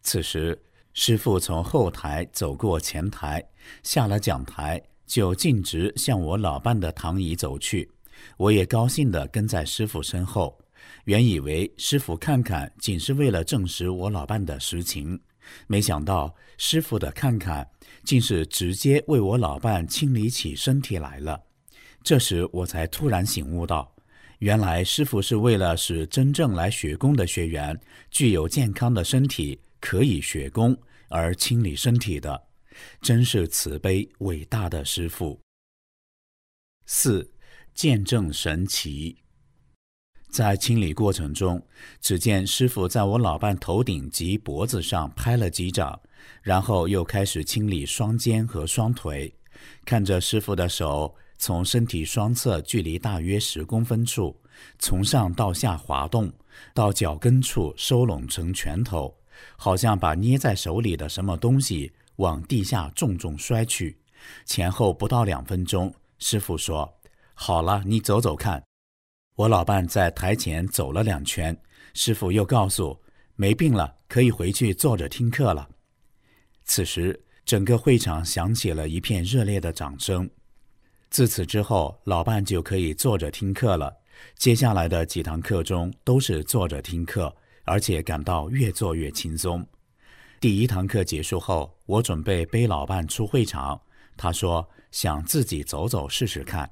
[0.02, 0.60] 此时，
[0.92, 3.44] 师傅从后台走过前台，
[3.84, 7.90] 下了讲台，就径直向我老伴的躺椅走去。
[8.36, 10.58] 我也高兴的跟在师傅身后。
[11.04, 15.18] 原以为师傅看看仅是为了证实我老伴的实情，
[15.66, 17.68] 没想到师傅的看看
[18.04, 21.40] 竟是直接为我老伴清理起身体来了。
[22.02, 23.92] 这时我才突然醒悟到，
[24.38, 27.78] 原来师傅是为了使真正来学功的学员
[28.10, 30.76] 具有健康的身体，可以学功
[31.08, 32.40] 而清理身体的，
[33.00, 35.40] 真是慈悲伟大的师傅。
[36.86, 37.32] 四，
[37.74, 39.18] 见证神奇。
[40.30, 41.64] 在清理过程中，
[42.00, 45.98] 只见师傅在我老伴头顶及脖子上拍了几掌，
[46.42, 49.34] 然后又开始清理双肩和双腿。
[49.84, 54.38] 看着师傅的手从身体双侧距离大约十公分处，
[54.78, 56.30] 从上到下滑动，
[56.74, 59.16] 到脚跟处收拢成拳头，
[59.56, 63.98] 好像把捏在手里的什么东西往地下重重摔去。
[64.44, 66.92] 前后不到两分钟，师傅说
[67.34, 68.62] ：“好了，你走走看。”
[69.36, 71.56] 我老伴在台前走了两圈，
[71.92, 72.98] 师傅又告诉
[73.34, 75.68] 没病了，可以回去坐着听课了。
[76.64, 80.28] 此时，整个会场响起了一片热烈的掌声。
[81.10, 83.94] 自此之后，老伴就可以坐着听课了。
[84.36, 89.64] 接下来的几堂课中都是坐着听课，而且感到越坐越轻松。
[90.38, 93.80] 第一堂课结束后，我准备背老伴出会场，
[94.18, 96.70] 他说想自己走走试试看。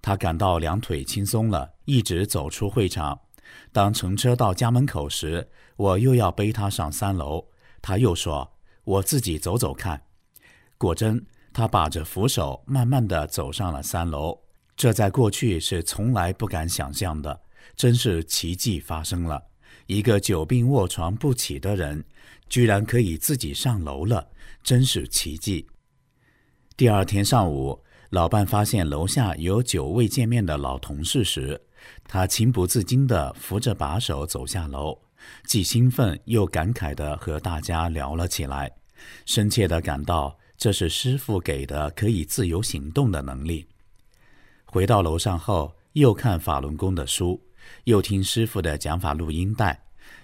[0.00, 3.18] 他感到两腿轻松了，一直走出会场。
[3.72, 7.44] 当乘车到家门口时，我又要背他上三楼，
[7.82, 8.48] 他又说
[8.84, 10.00] ：“我自己走走看。”
[10.78, 14.38] 果真，他把着扶手，慢慢地走上了三楼。
[14.76, 17.40] 这在过去是从来不敢想象的，
[17.74, 19.42] 真是奇迹发生了。
[19.86, 22.02] 一个久病卧床不起的人，
[22.48, 24.28] 居然可以自己上楼了，
[24.62, 25.66] 真是奇迹。
[26.76, 31.60] 第二天上午，老伴发现楼下有久未见面的老同事时，
[32.04, 34.98] 他情不自禁地扶着把手走下楼，
[35.46, 38.70] 既兴奋又感慨地和大家聊了起来，
[39.26, 40.36] 深切地感到。
[40.56, 43.66] 这是师傅给的可以自由行动的能力。
[44.64, 47.42] 回到楼上后，又看法轮功的书，
[47.84, 49.78] 又听师傅的讲法录音带。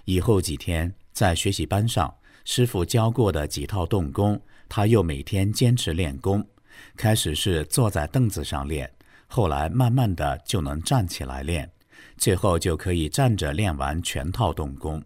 [0.05, 2.13] 以后几天在学习班上，
[2.45, 6.45] 师傅教过的几套动功，他又每天坚持练功。
[6.95, 8.91] 开始是坐在凳子上练，
[9.27, 11.69] 后来慢慢的就能站起来练，
[12.17, 15.03] 最后就可以站着练完全套动功。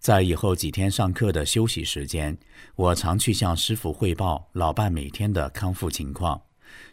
[0.00, 2.36] 在以后几天上课的休息时间，
[2.76, 6.40] 我常去向师傅汇报老伴每天的康复情况。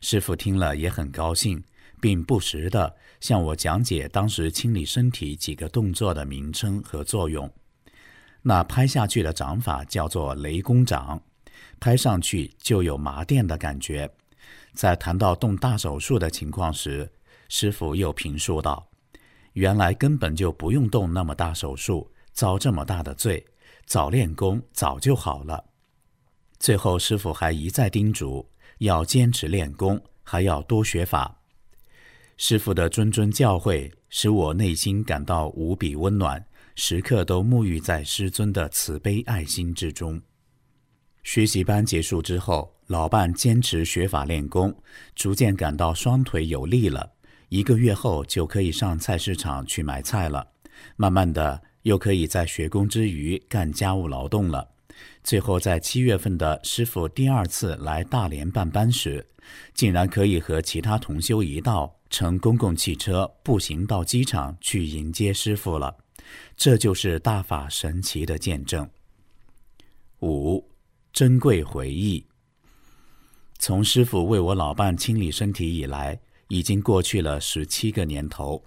[0.02, 1.64] 师傅听了也很高兴，
[2.02, 7.52] 并不时地向我讲解当时清理身体几个动作的名称和作用。
[8.48, 11.20] 那拍下去的掌法叫做雷公掌，
[11.80, 14.08] 拍上去就有麻电的感觉。
[14.76, 17.12] 在谈到动大手术的情况时，
[17.50, 18.88] 师傅又评说道
[19.54, 23.44] ：“原来根本就不用动那么大手术。”遭这么大的罪，
[23.86, 25.64] 早练功早就好了。
[26.60, 28.48] 最后，师傅还一再叮嘱
[28.80, 31.40] 要坚持练功，还要多学法。
[32.36, 36.46] 师傅的谆谆教诲使我内心感到无比温暖，
[36.76, 40.22] 时刻都沐浴在师尊的慈悲爱心之中。
[41.24, 44.76] 学习班结束之后，老伴坚持学法练功，
[45.16, 47.14] 逐渐感到双腿有力了。
[47.50, 50.48] 一个月后，就可以上菜市场去买菜了。
[50.96, 51.62] 慢慢的。
[51.86, 54.68] 又可以在学工之余干家务劳动了。
[55.24, 59.24] 最后，在七月份的师傅第二次来大连办班时，
[59.76, 65.96] 竟然可以和其他同修一道乘公共汽车步行到机场去迎接师傅了。
[66.56, 68.90] 这就是大法神奇的见证。
[70.22, 70.68] 五，
[71.12, 72.26] 珍贵回忆。
[73.60, 78.64] 从师傅为我老伴清理身体以来，已经过去了十七个年头，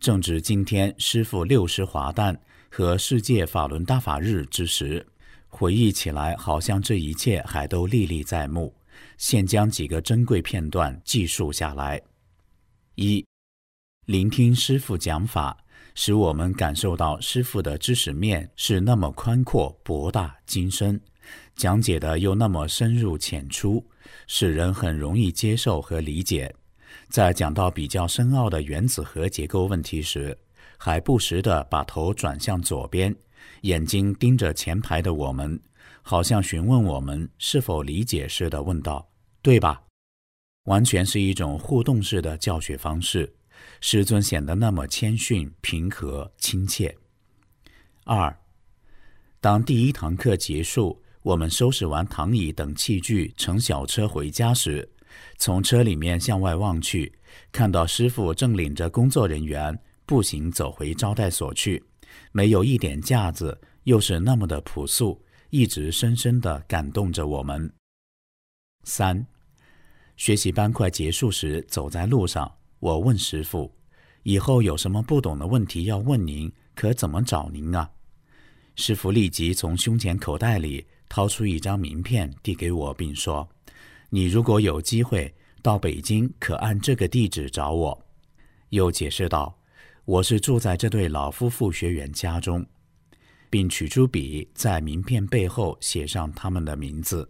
[0.00, 2.40] 正值今天师傅六十华诞。
[2.74, 5.06] 和世界法轮大法日之时，
[5.46, 8.74] 回忆起来，好像这一切还都历历在目。
[9.18, 12.00] 现将几个珍贵片段记述下来：
[12.94, 13.26] 一、
[14.06, 15.61] 聆听师傅讲法，
[15.94, 21.00] 使我们感受到师傅的知识面是那么宽阔、博大、精深，
[21.54, 23.84] 讲解的又那么深入浅出，
[24.26, 26.54] 使人很容易接受和理解。
[27.08, 30.36] 在讲到比较深奥的原子核结构问题时，
[30.78, 33.14] 还不时地把头转向左边，
[33.62, 35.60] 眼睛盯着前排的我们，
[36.02, 39.08] 好像询问我们是否理解似的问道
[39.42, 39.82] ：“对吧？”
[40.64, 43.32] 完全是一种互动式的教学方式，
[43.80, 46.96] 师尊显得那么谦逊、平和、亲切。
[48.04, 48.36] 二，
[49.40, 54.88] 当第一堂课结束，我们收拾完躺椅等器具，乘小车回家时，
[55.38, 57.12] 从车里面向外望去，
[57.50, 59.78] 看到师傅正领着工作人员。
[60.04, 61.82] 步行走回招待所去，
[62.32, 67.72] 没有一点架子，又是那么的朴素，一直深深的感动着我们。
[68.82, 69.24] 三，
[70.16, 72.52] 学习班快结束时，走在路上，
[72.82, 73.72] 我问师傅
[74.24, 77.88] ：“以后有什么不懂的问题要问您，可怎么找您啊？”
[78.74, 83.48] 师傅立即从胸前口袋里掏出一张名片递给我，并说
[84.10, 88.06] ：“你如果有机会到北京，可按这个地址找我。”
[88.70, 89.56] 又解释道。
[90.04, 92.66] 我是住在这对老夫妇学员家中，
[93.48, 97.28] 并取出笔在名片背后写上他们的名字。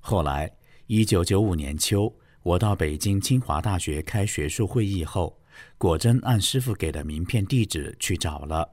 [0.00, 0.50] 后来，
[0.86, 2.10] 一九九五年秋，
[2.46, 5.36] 我到北京清华大学开学术会议后，
[5.76, 8.70] 果真按师傅给的名片地址去找了。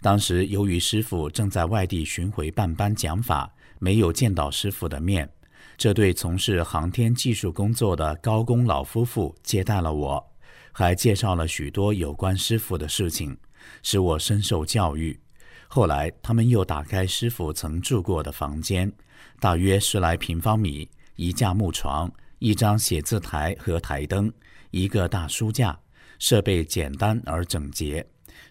[0.00, 5.30] 当时由于师傅正在外地巡回办班讲法，没有见到师傅的面，
[5.76, 10.32] 这对从事航天技术工作的高工老夫妇接待了我。
[10.72, 13.36] 还介绍了许多有关师傅的事情，
[13.82, 15.20] 使我深受教育。
[15.68, 18.90] 后来，他们又打开师傅曾住过的房间，
[19.38, 22.10] 大约十来平方米，一架木床，
[22.40, 24.32] 一张写字台和台灯，
[24.70, 25.78] 一个大书架，
[26.18, 28.04] 设备简单而整洁。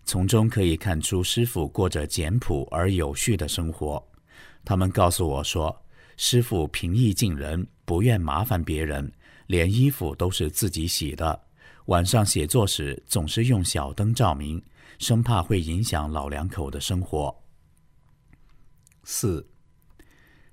[0.05, 4.01] 从中可以看出师傅过着简朴而有序的生活。
[4.63, 5.75] 他们告诉我说，
[6.17, 9.11] 师傅平易近人，不愿麻烦别人，
[9.47, 11.39] 连衣服都是自己洗的。
[11.85, 14.63] 晚上写作时总是用小灯照明，
[14.99, 17.35] 生怕会影响老两口的生活。
[19.03, 19.43] 四，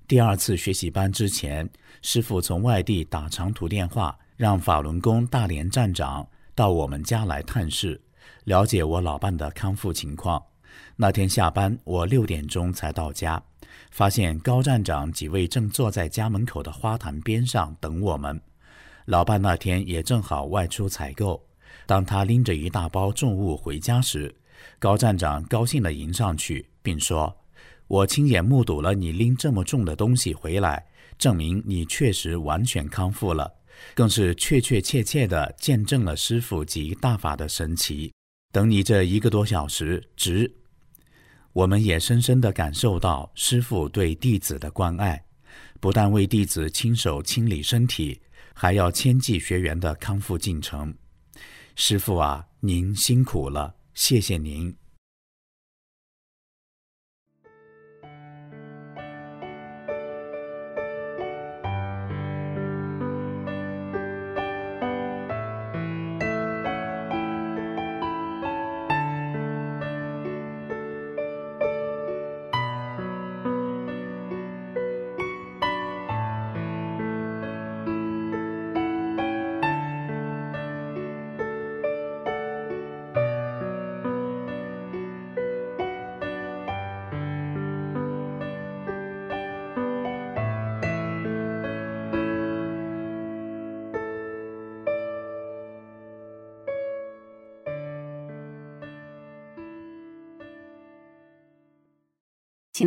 [0.07, 1.69] 第二次学习班之前，
[2.01, 8.01] 师傅从外地打长途电话，让法轮功大连站长到我们家来探视，
[8.45, 10.41] 了解我老伴的康复情况。
[10.95, 13.43] 那天下班，我六点钟才到家，
[13.91, 18.39] 发现高站长几位正坐在家门口的花坛边上等我们。
[19.07, 21.45] 老伴那天也正好外出采购，
[21.85, 24.33] 当他拎着一大包重物回家时，
[24.79, 27.35] 高站长高兴地迎上去，并说
[27.87, 30.85] ：“我亲眼目睹了你拎这么重的东西回来，
[31.17, 33.51] 证明你确实完全康复了，
[33.93, 38.13] 更是确确切切地见证了师傅及大法的神奇。
[38.51, 40.53] 等你这一个多小时，值。”
[41.53, 45.23] 我们也深深地感受到师傅对弟子的关爱，
[45.79, 48.21] 不但为弟子亲手清理身体。
[48.59, 50.91] 还要牵记学员的康复进程，
[51.75, 54.75] 师傅啊，您辛苦了，谢谢您。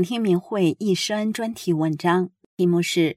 [0.01, 3.01] 请听明慧一生专题文章，题目是《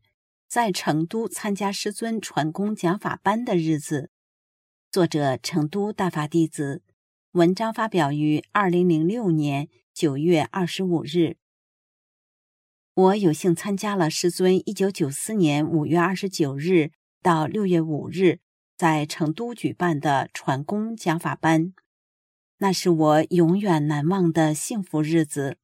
[0.50, 4.02] 在成都参加师尊传功讲法班的日子》，
[4.92, 6.84] 作者成都大法弟子。
[7.32, 11.38] 文章发表于二零零六年九月二十五日。
[12.96, 18.40] 我有幸参加了师尊一九九四年五月二十九日到六月五日
[18.78, 21.74] 在成都举办的传功讲法班，
[22.58, 25.58] 那是我永远难忘的幸福日子。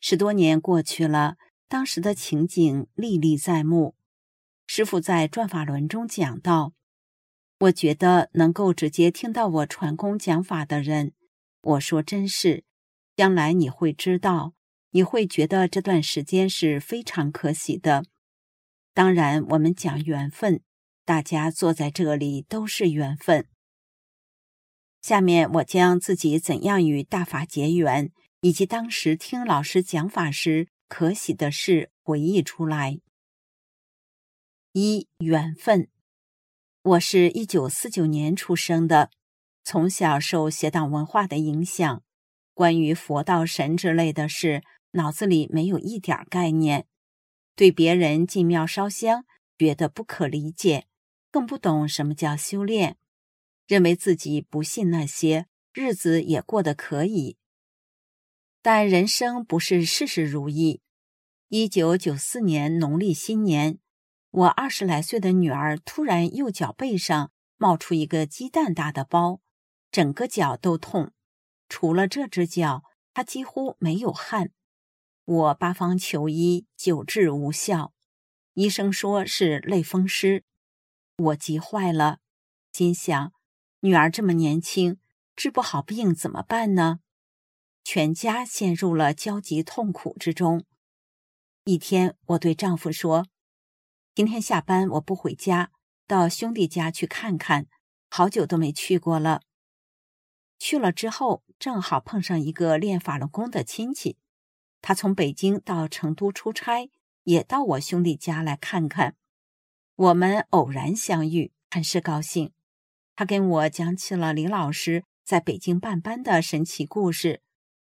[0.00, 1.36] 十多年过去了，
[1.68, 3.96] 当时的情景历历在目。
[4.66, 6.72] 师傅在转法轮中讲到
[7.60, 11.14] ：“我觉得能够直接听到我传功讲法的人，
[11.62, 12.64] 我说真是，
[13.16, 14.54] 将来你会知道，
[14.90, 18.04] 你会觉得这段时间是非常可喜的。
[18.94, 20.60] 当然，我们讲缘分，
[21.04, 23.48] 大家坐在这里都是缘分。
[25.00, 33.00] 下面我将自己怎样与大法结缘。”以及当时听老师讲法时可喜的事回忆出来。
[34.72, 35.88] 一缘分，
[36.82, 39.10] 我是一九四九年出生的，
[39.64, 42.02] 从小受邪党文化的影响，
[42.54, 44.62] 关于佛道神之类的事，
[44.92, 46.86] 脑子里没有一点概念，
[47.56, 49.24] 对别人进庙烧香
[49.58, 50.86] 觉得不可理解，
[51.32, 52.96] 更不懂什么叫修炼，
[53.66, 57.37] 认为自己不信那些，日子也过得可以。
[58.60, 60.80] 但人生不是事事如意。
[61.48, 63.78] 一九九四年农历新年，
[64.30, 69.40] 我二十来岁的女儿突然右脚背上冒出一个鸡蛋大的包，
[69.90, 71.12] 整个脚都痛。
[71.68, 72.82] 除了这只脚，
[73.14, 74.50] 她几乎没有汗。
[75.24, 77.92] 我八方求医，久治无效。
[78.54, 80.44] 医生说是类风湿。
[81.16, 82.18] 我急坏了，
[82.72, 83.32] 心想：
[83.80, 84.98] 女儿这么年轻，
[85.36, 87.00] 治不好病怎么办呢？
[87.90, 90.62] 全家陷入了焦急痛苦之中。
[91.64, 93.26] 一天，我对丈夫说
[94.14, 95.70] ：“今天下班我不回家，
[96.06, 97.66] 到兄弟家去看看，
[98.10, 99.40] 好久都没去过了。”
[100.60, 104.18] 去了之后，正好碰上一个练法轮功的亲戚，
[104.82, 106.90] 他从北京到成都出差，
[107.22, 109.16] 也到我兄弟家来看看。
[109.96, 112.52] 我们偶然相遇，很是高兴。
[113.16, 117.40] 他跟我讲起了李老师在北京办班的神奇故事。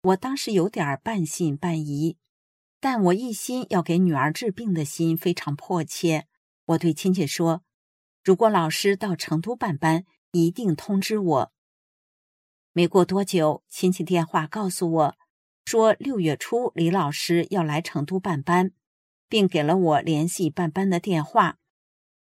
[0.02, 2.18] 我当时有点半信半疑，
[2.80, 6.26] 但我一心要给女儿治病的心非常迫切。
[6.68, 7.64] 我对亲戚说
[8.24, 11.52] ：“如果老师到成都办班，一定通知我。”
[12.72, 15.18] 没过多久，亲戚电话告诉我，
[15.66, 18.72] 说六月初李老师要来成都办班，
[19.28, 21.58] 并给了我联系办班的电话。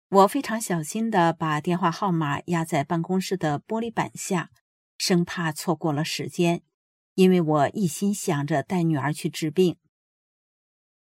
[0.07, 4.51] 我非常小心地把电话号码压在办公室的玻璃板下，
[4.97, 6.61] 生怕错过了时间。
[7.15, 9.77] 因为我一心想着带女儿去治病。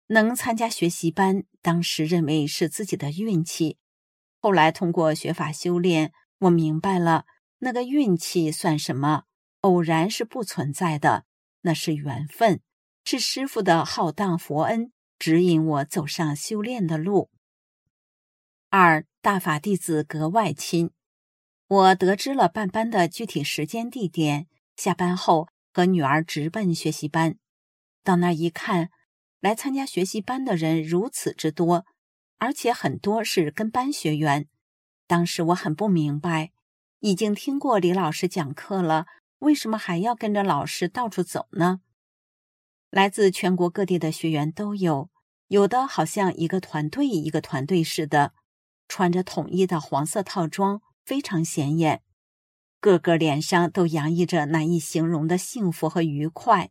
[0.06, 3.78] 能参加学习班，当时认为是自己的运气。
[4.40, 7.24] 后来通过学法修炼，我明白了，
[7.58, 9.24] 那个运气算什么？
[9.60, 11.24] 偶然是不存在的，
[11.62, 12.60] 那是缘分，
[13.02, 17.30] 是师傅的浩荡佛恩指引我走上修炼的路。
[18.68, 20.90] 二大法弟子格外亲，
[21.66, 24.46] 我得知了办班的具体时间地点，
[24.76, 27.36] 下班后和女儿直奔学习班。
[28.02, 28.88] 到那一看。
[29.40, 31.84] 来参加学习班的人如此之多，
[32.38, 34.48] 而且很多是跟班学员。
[35.06, 36.52] 当时我很不明白，
[37.00, 39.04] 已经听过李老师讲课了，
[39.40, 41.82] 为什么还要跟着老师到处走呢？
[42.88, 45.10] 来自全国各地的学员都有，
[45.48, 48.32] 有的好像一个团队一个团队似的，
[48.88, 52.00] 穿着统一的黄色套装，非常显眼，
[52.84, 56.70] 个个脸上都洋溢着难以形容的幸福和愉快。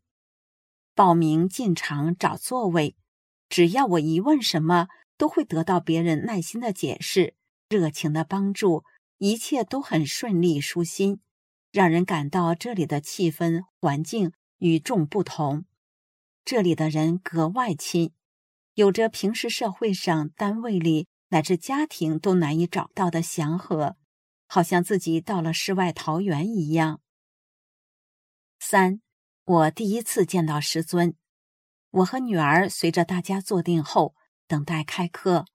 [0.94, 2.96] 报名进场找座位，
[3.50, 7.34] 只要我一问什么，都会得到别人耐心的解释、
[7.68, 8.84] 热情的帮助，
[9.18, 11.20] 一切都很顺利舒心，
[11.72, 15.66] 让人感到这里的气氛环境与众不同。
[16.46, 18.12] 这里的人格外亲，
[18.76, 23.98] 有着平时社会上、单位里乃至家庭都难以找到的祥和，
[24.54, 27.02] 好像自己到了世外桃源一样。
[28.60, 29.02] 三。
[29.46, 31.16] 我第一次见到师尊，
[31.90, 34.14] 我和女儿随着大家坐定后
[34.48, 35.48] 等待开课。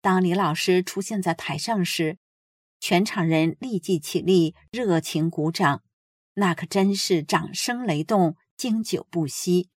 [0.00, 2.18] 当李老师出现在台上时，
[2.80, 5.84] 全场人立即起立，热情鼓掌，
[6.34, 9.70] 那可真是掌声雷动，经久不息。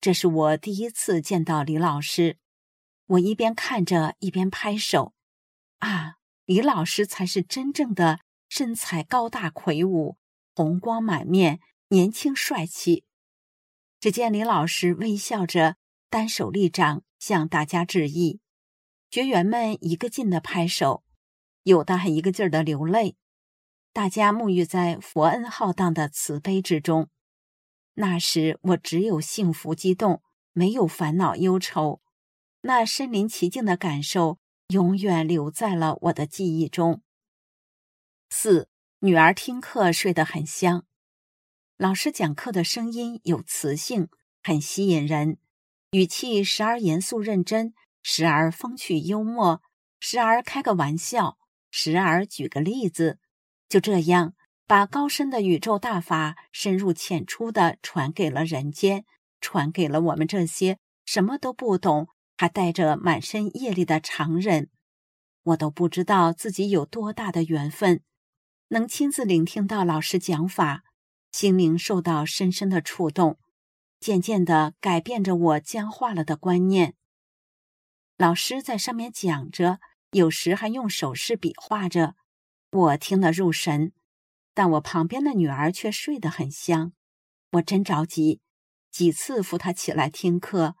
[0.00, 2.38] 这是我第一次见到李老师，
[3.06, 5.14] 我一边看着一边拍手。
[5.80, 6.17] 啊，
[6.48, 10.16] 李老师才是真正的身材高大魁梧，
[10.54, 11.60] 红光满面。
[11.88, 13.04] 年轻帅气，
[14.00, 15.76] 只见李老师微笑着，
[16.08, 18.40] 单手立掌向大家致意。
[19.10, 21.04] 学员们一个劲的拍手，
[21.64, 23.16] 有的还一个劲儿的流泪。
[23.92, 27.10] 大家沐浴在佛恩浩荡的慈悲之中。
[27.92, 30.22] 那时我只有幸福激动，
[30.54, 32.00] 没有烦恼忧愁。
[32.62, 34.38] 那身临其境的感受，
[34.68, 37.00] 永远留在了我的记忆中。
[38.28, 40.84] 四女儿听课睡得很香。
[41.78, 44.08] 老师讲课的声音有磁性，
[44.42, 45.38] 很吸引人，
[45.92, 49.62] 语气时而严肃认真，时而风趣幽默，
[50.00, 51.38] 时而开个玩笑，
[51.70, 53.18] 时而举个例子，
[53.70, 54.34] 就这样
[54.66, 59.06] 把高深的宇宙大法深入浅出的传给了人间，
[59.40, 62.08] 传给了我们这些什么都不懂
[62.38, 64.70] 还带着满身业力的常人。
[65.42, 68.02] 我都不知道自己有多大的缘分，
[68.68, 70.84] 能亲自聆听到老师讲法。
[71.30, 73.38] 心灵受到深深的触动，
[74.00, 76.94] 渐渐的改变着我僵化了的观念。
[78.16, 79.78] 老师在上面讲着，
[80.12, 82.14] 有时还用手势比划着，
[82.70, 83.92] 我听得入神。
[84.54, 86.92] 但我旁边的女儿却睡得很香，
[87.52, 88.40] 我真着急，
[88.90, 90.74] 几次扶她起来听课，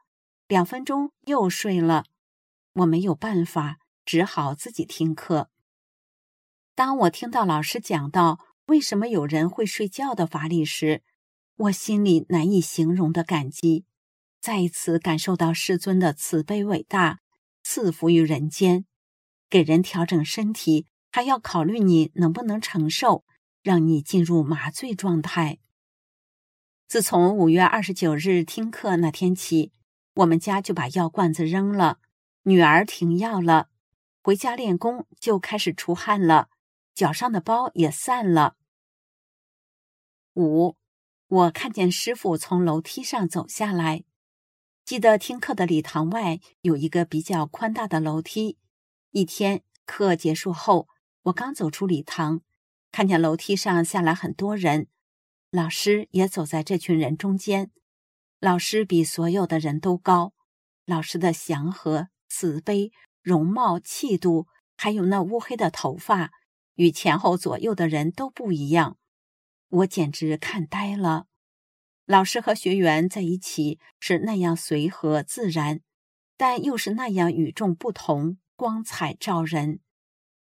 [0.48, 2.04] 两分钟又睡了。
[2.72, 5.50] 我没有办法，只好自己听课。
[6.74, 8.40] 当我听到老师讲到。
[8.68, 11.02] 为什么有人会睡觉的法理时，
[11.56, 13.86] 我心里难以形容的感激，
[14.42, 17.20] 再一次感受到师尊的慈悲伟大，
[17.62, 18.84] 赐福于人间，
[19.48, 23.24] 给人调整身体还要考虑你能不能承受，
[23.62, 25.60] 让你进入麻醉状态。
[26.86, 29.72] 自从五月二十九日听课那天起，
[30.18, 32.00] 我们家就把药罐子扔了，
[32.42, 33.68] 女儿停药了，
[34.20, 36.48] 回家练功就开始出汗了，
[36.92, 38.56] 脚上的包也散了。
[40.34, 40.76] 五，
[41.28, 44.02] 我看见师傅从楼梯上走下来。
[44.84, 48.58] 记得听课的礼堂外有一个比较宽大的楼梯。
[49.12, 50.88] 一天课结束后，
[51.24, 52.40] 我刚走出礼堂，
[52.90, 54.88] 看见楼梯上下来很多人，
[55.52, 57.70] 老师也走在这群人中间。
[58.40, 60.32] 老师比所有的人都高，
[60.86, 66.30] 老师的祥和、慈悲、容貌、气度，还有那乌黑的头发，
[66.74, 68.96] 与前后左右的人都不一样。
[69.68, 71.26] 我简直看呆了，
[72.06, 75.80] 老师和学员在一起是那样随和自然，
[76.36, 79.80] 但又是那样与众不同、光彩照人。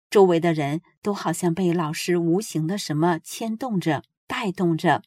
[0.09, 5.03] 周围的人都好像被老师无形的什么牵动着、带动着。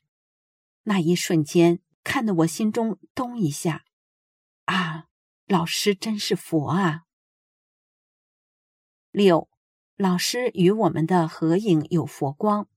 [0.84, 3.84] 那一瞬间，看得我心中咚一下，
[4.66, 5.09] 啊，
[5.48, 7.02] 老师真是佛啊！
[9.11, 9.50] 六，
[9.96, 12.68] 老师与我们的合影有佛光。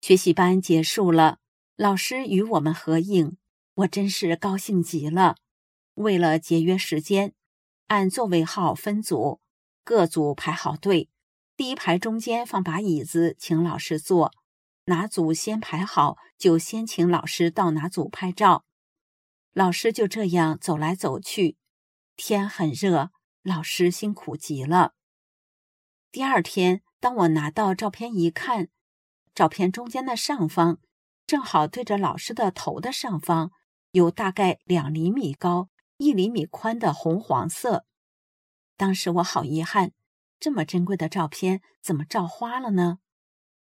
[0.00, 1.38] 学习班结束了，
[1.76, 3.36] 老师与我们合影，
[3.74, 5.36] 我真是高兴极了。
[5.92, 7.34] 为了节约时间，
[7.88, 9.42] 按座位号分组，
[9.84, 11.10] 各组排好队，
[11.58, 14.32] 第一排中间放把椅子，请老师坐。
[14.90, 18.64] 哪组先排好，就先请老师到哪组拍照。
[19.52, 21.56] 老师就这样走来走去，
[22.16, 23.10] 天很热，
[23.42, 24.94] 老师辛苦极了。
[26.10, 28.68] 第二天，当我拿到照片一看，
[29.32, 30.80] 照片中间的上方
[31.24, 33.52] 正好对着老师的头的上方，
[33.92, 35.68] 有大概两厘米高、
[35.98, 37.86] 一厘米宽的红黄色。
[38.76, 39.92] 当时我好遗憾，
[40.40, 42.98] 这么珍贵的照片怎么照花了呢？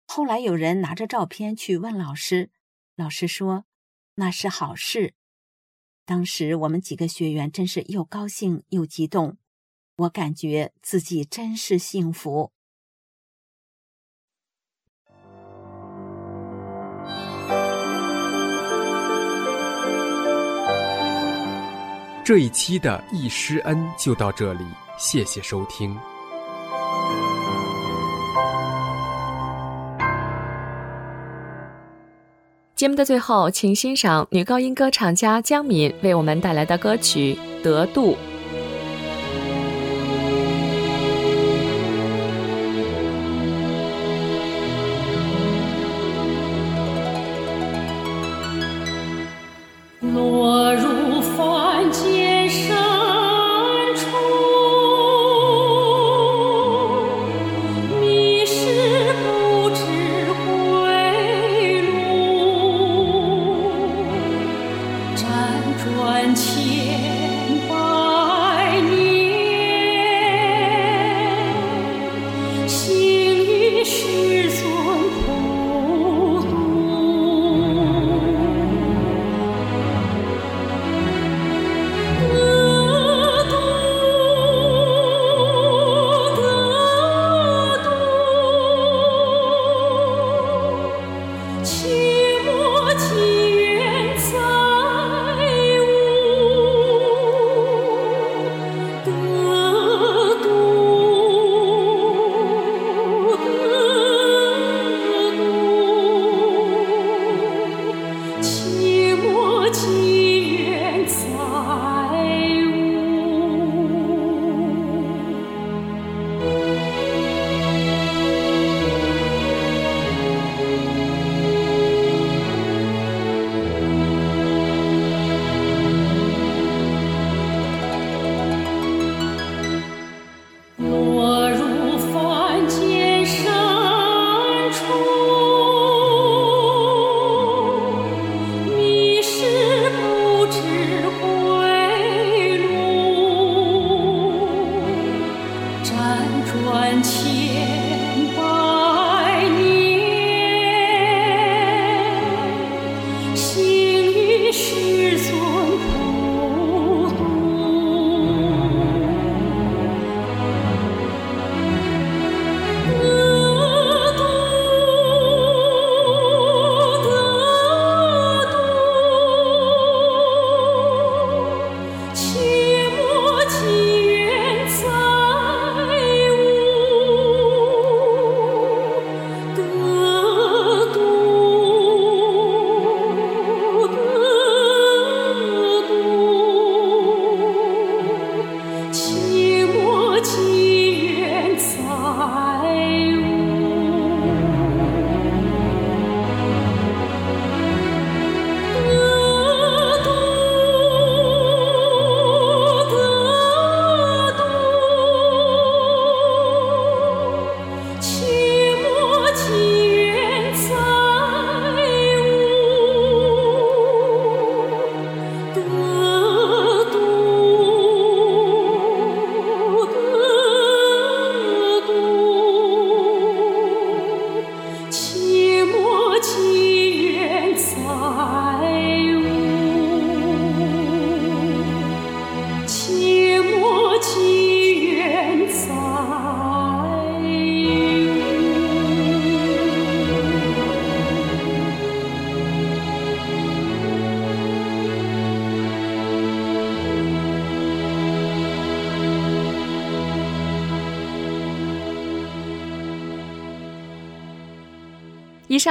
[0.06, 2.50] 后来有人拿着照片去问老师，
[2.94, 3.64] 老师说
[4.14, 5.14] 那是好事。
[6.04, 9.38] 当时我们几个学员真是又高兴又激动，
[9.96, 12.52] 我感觉自己真是幸福。
[22.24, 24.64] 这一期的易师恩就到这里，
[24.98, 25.98] 谢谢收听。
[32.74, 38.14] 节目的最后，请欣赏女高音歌唱家江敏为我们带来的歌曲《得度》。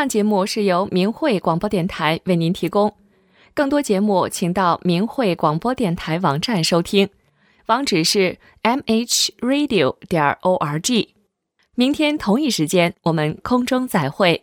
[0.08, 2.94] 节目是由明慧广播电台为您提供。
[3.54, 7.10] 更多节目，请到明慧广播电台网站收听，
[7.68, 11.14] 网址是 m h radio 点 o r g。
[11.76, 14.43] 明天同一时间，我们空中再会。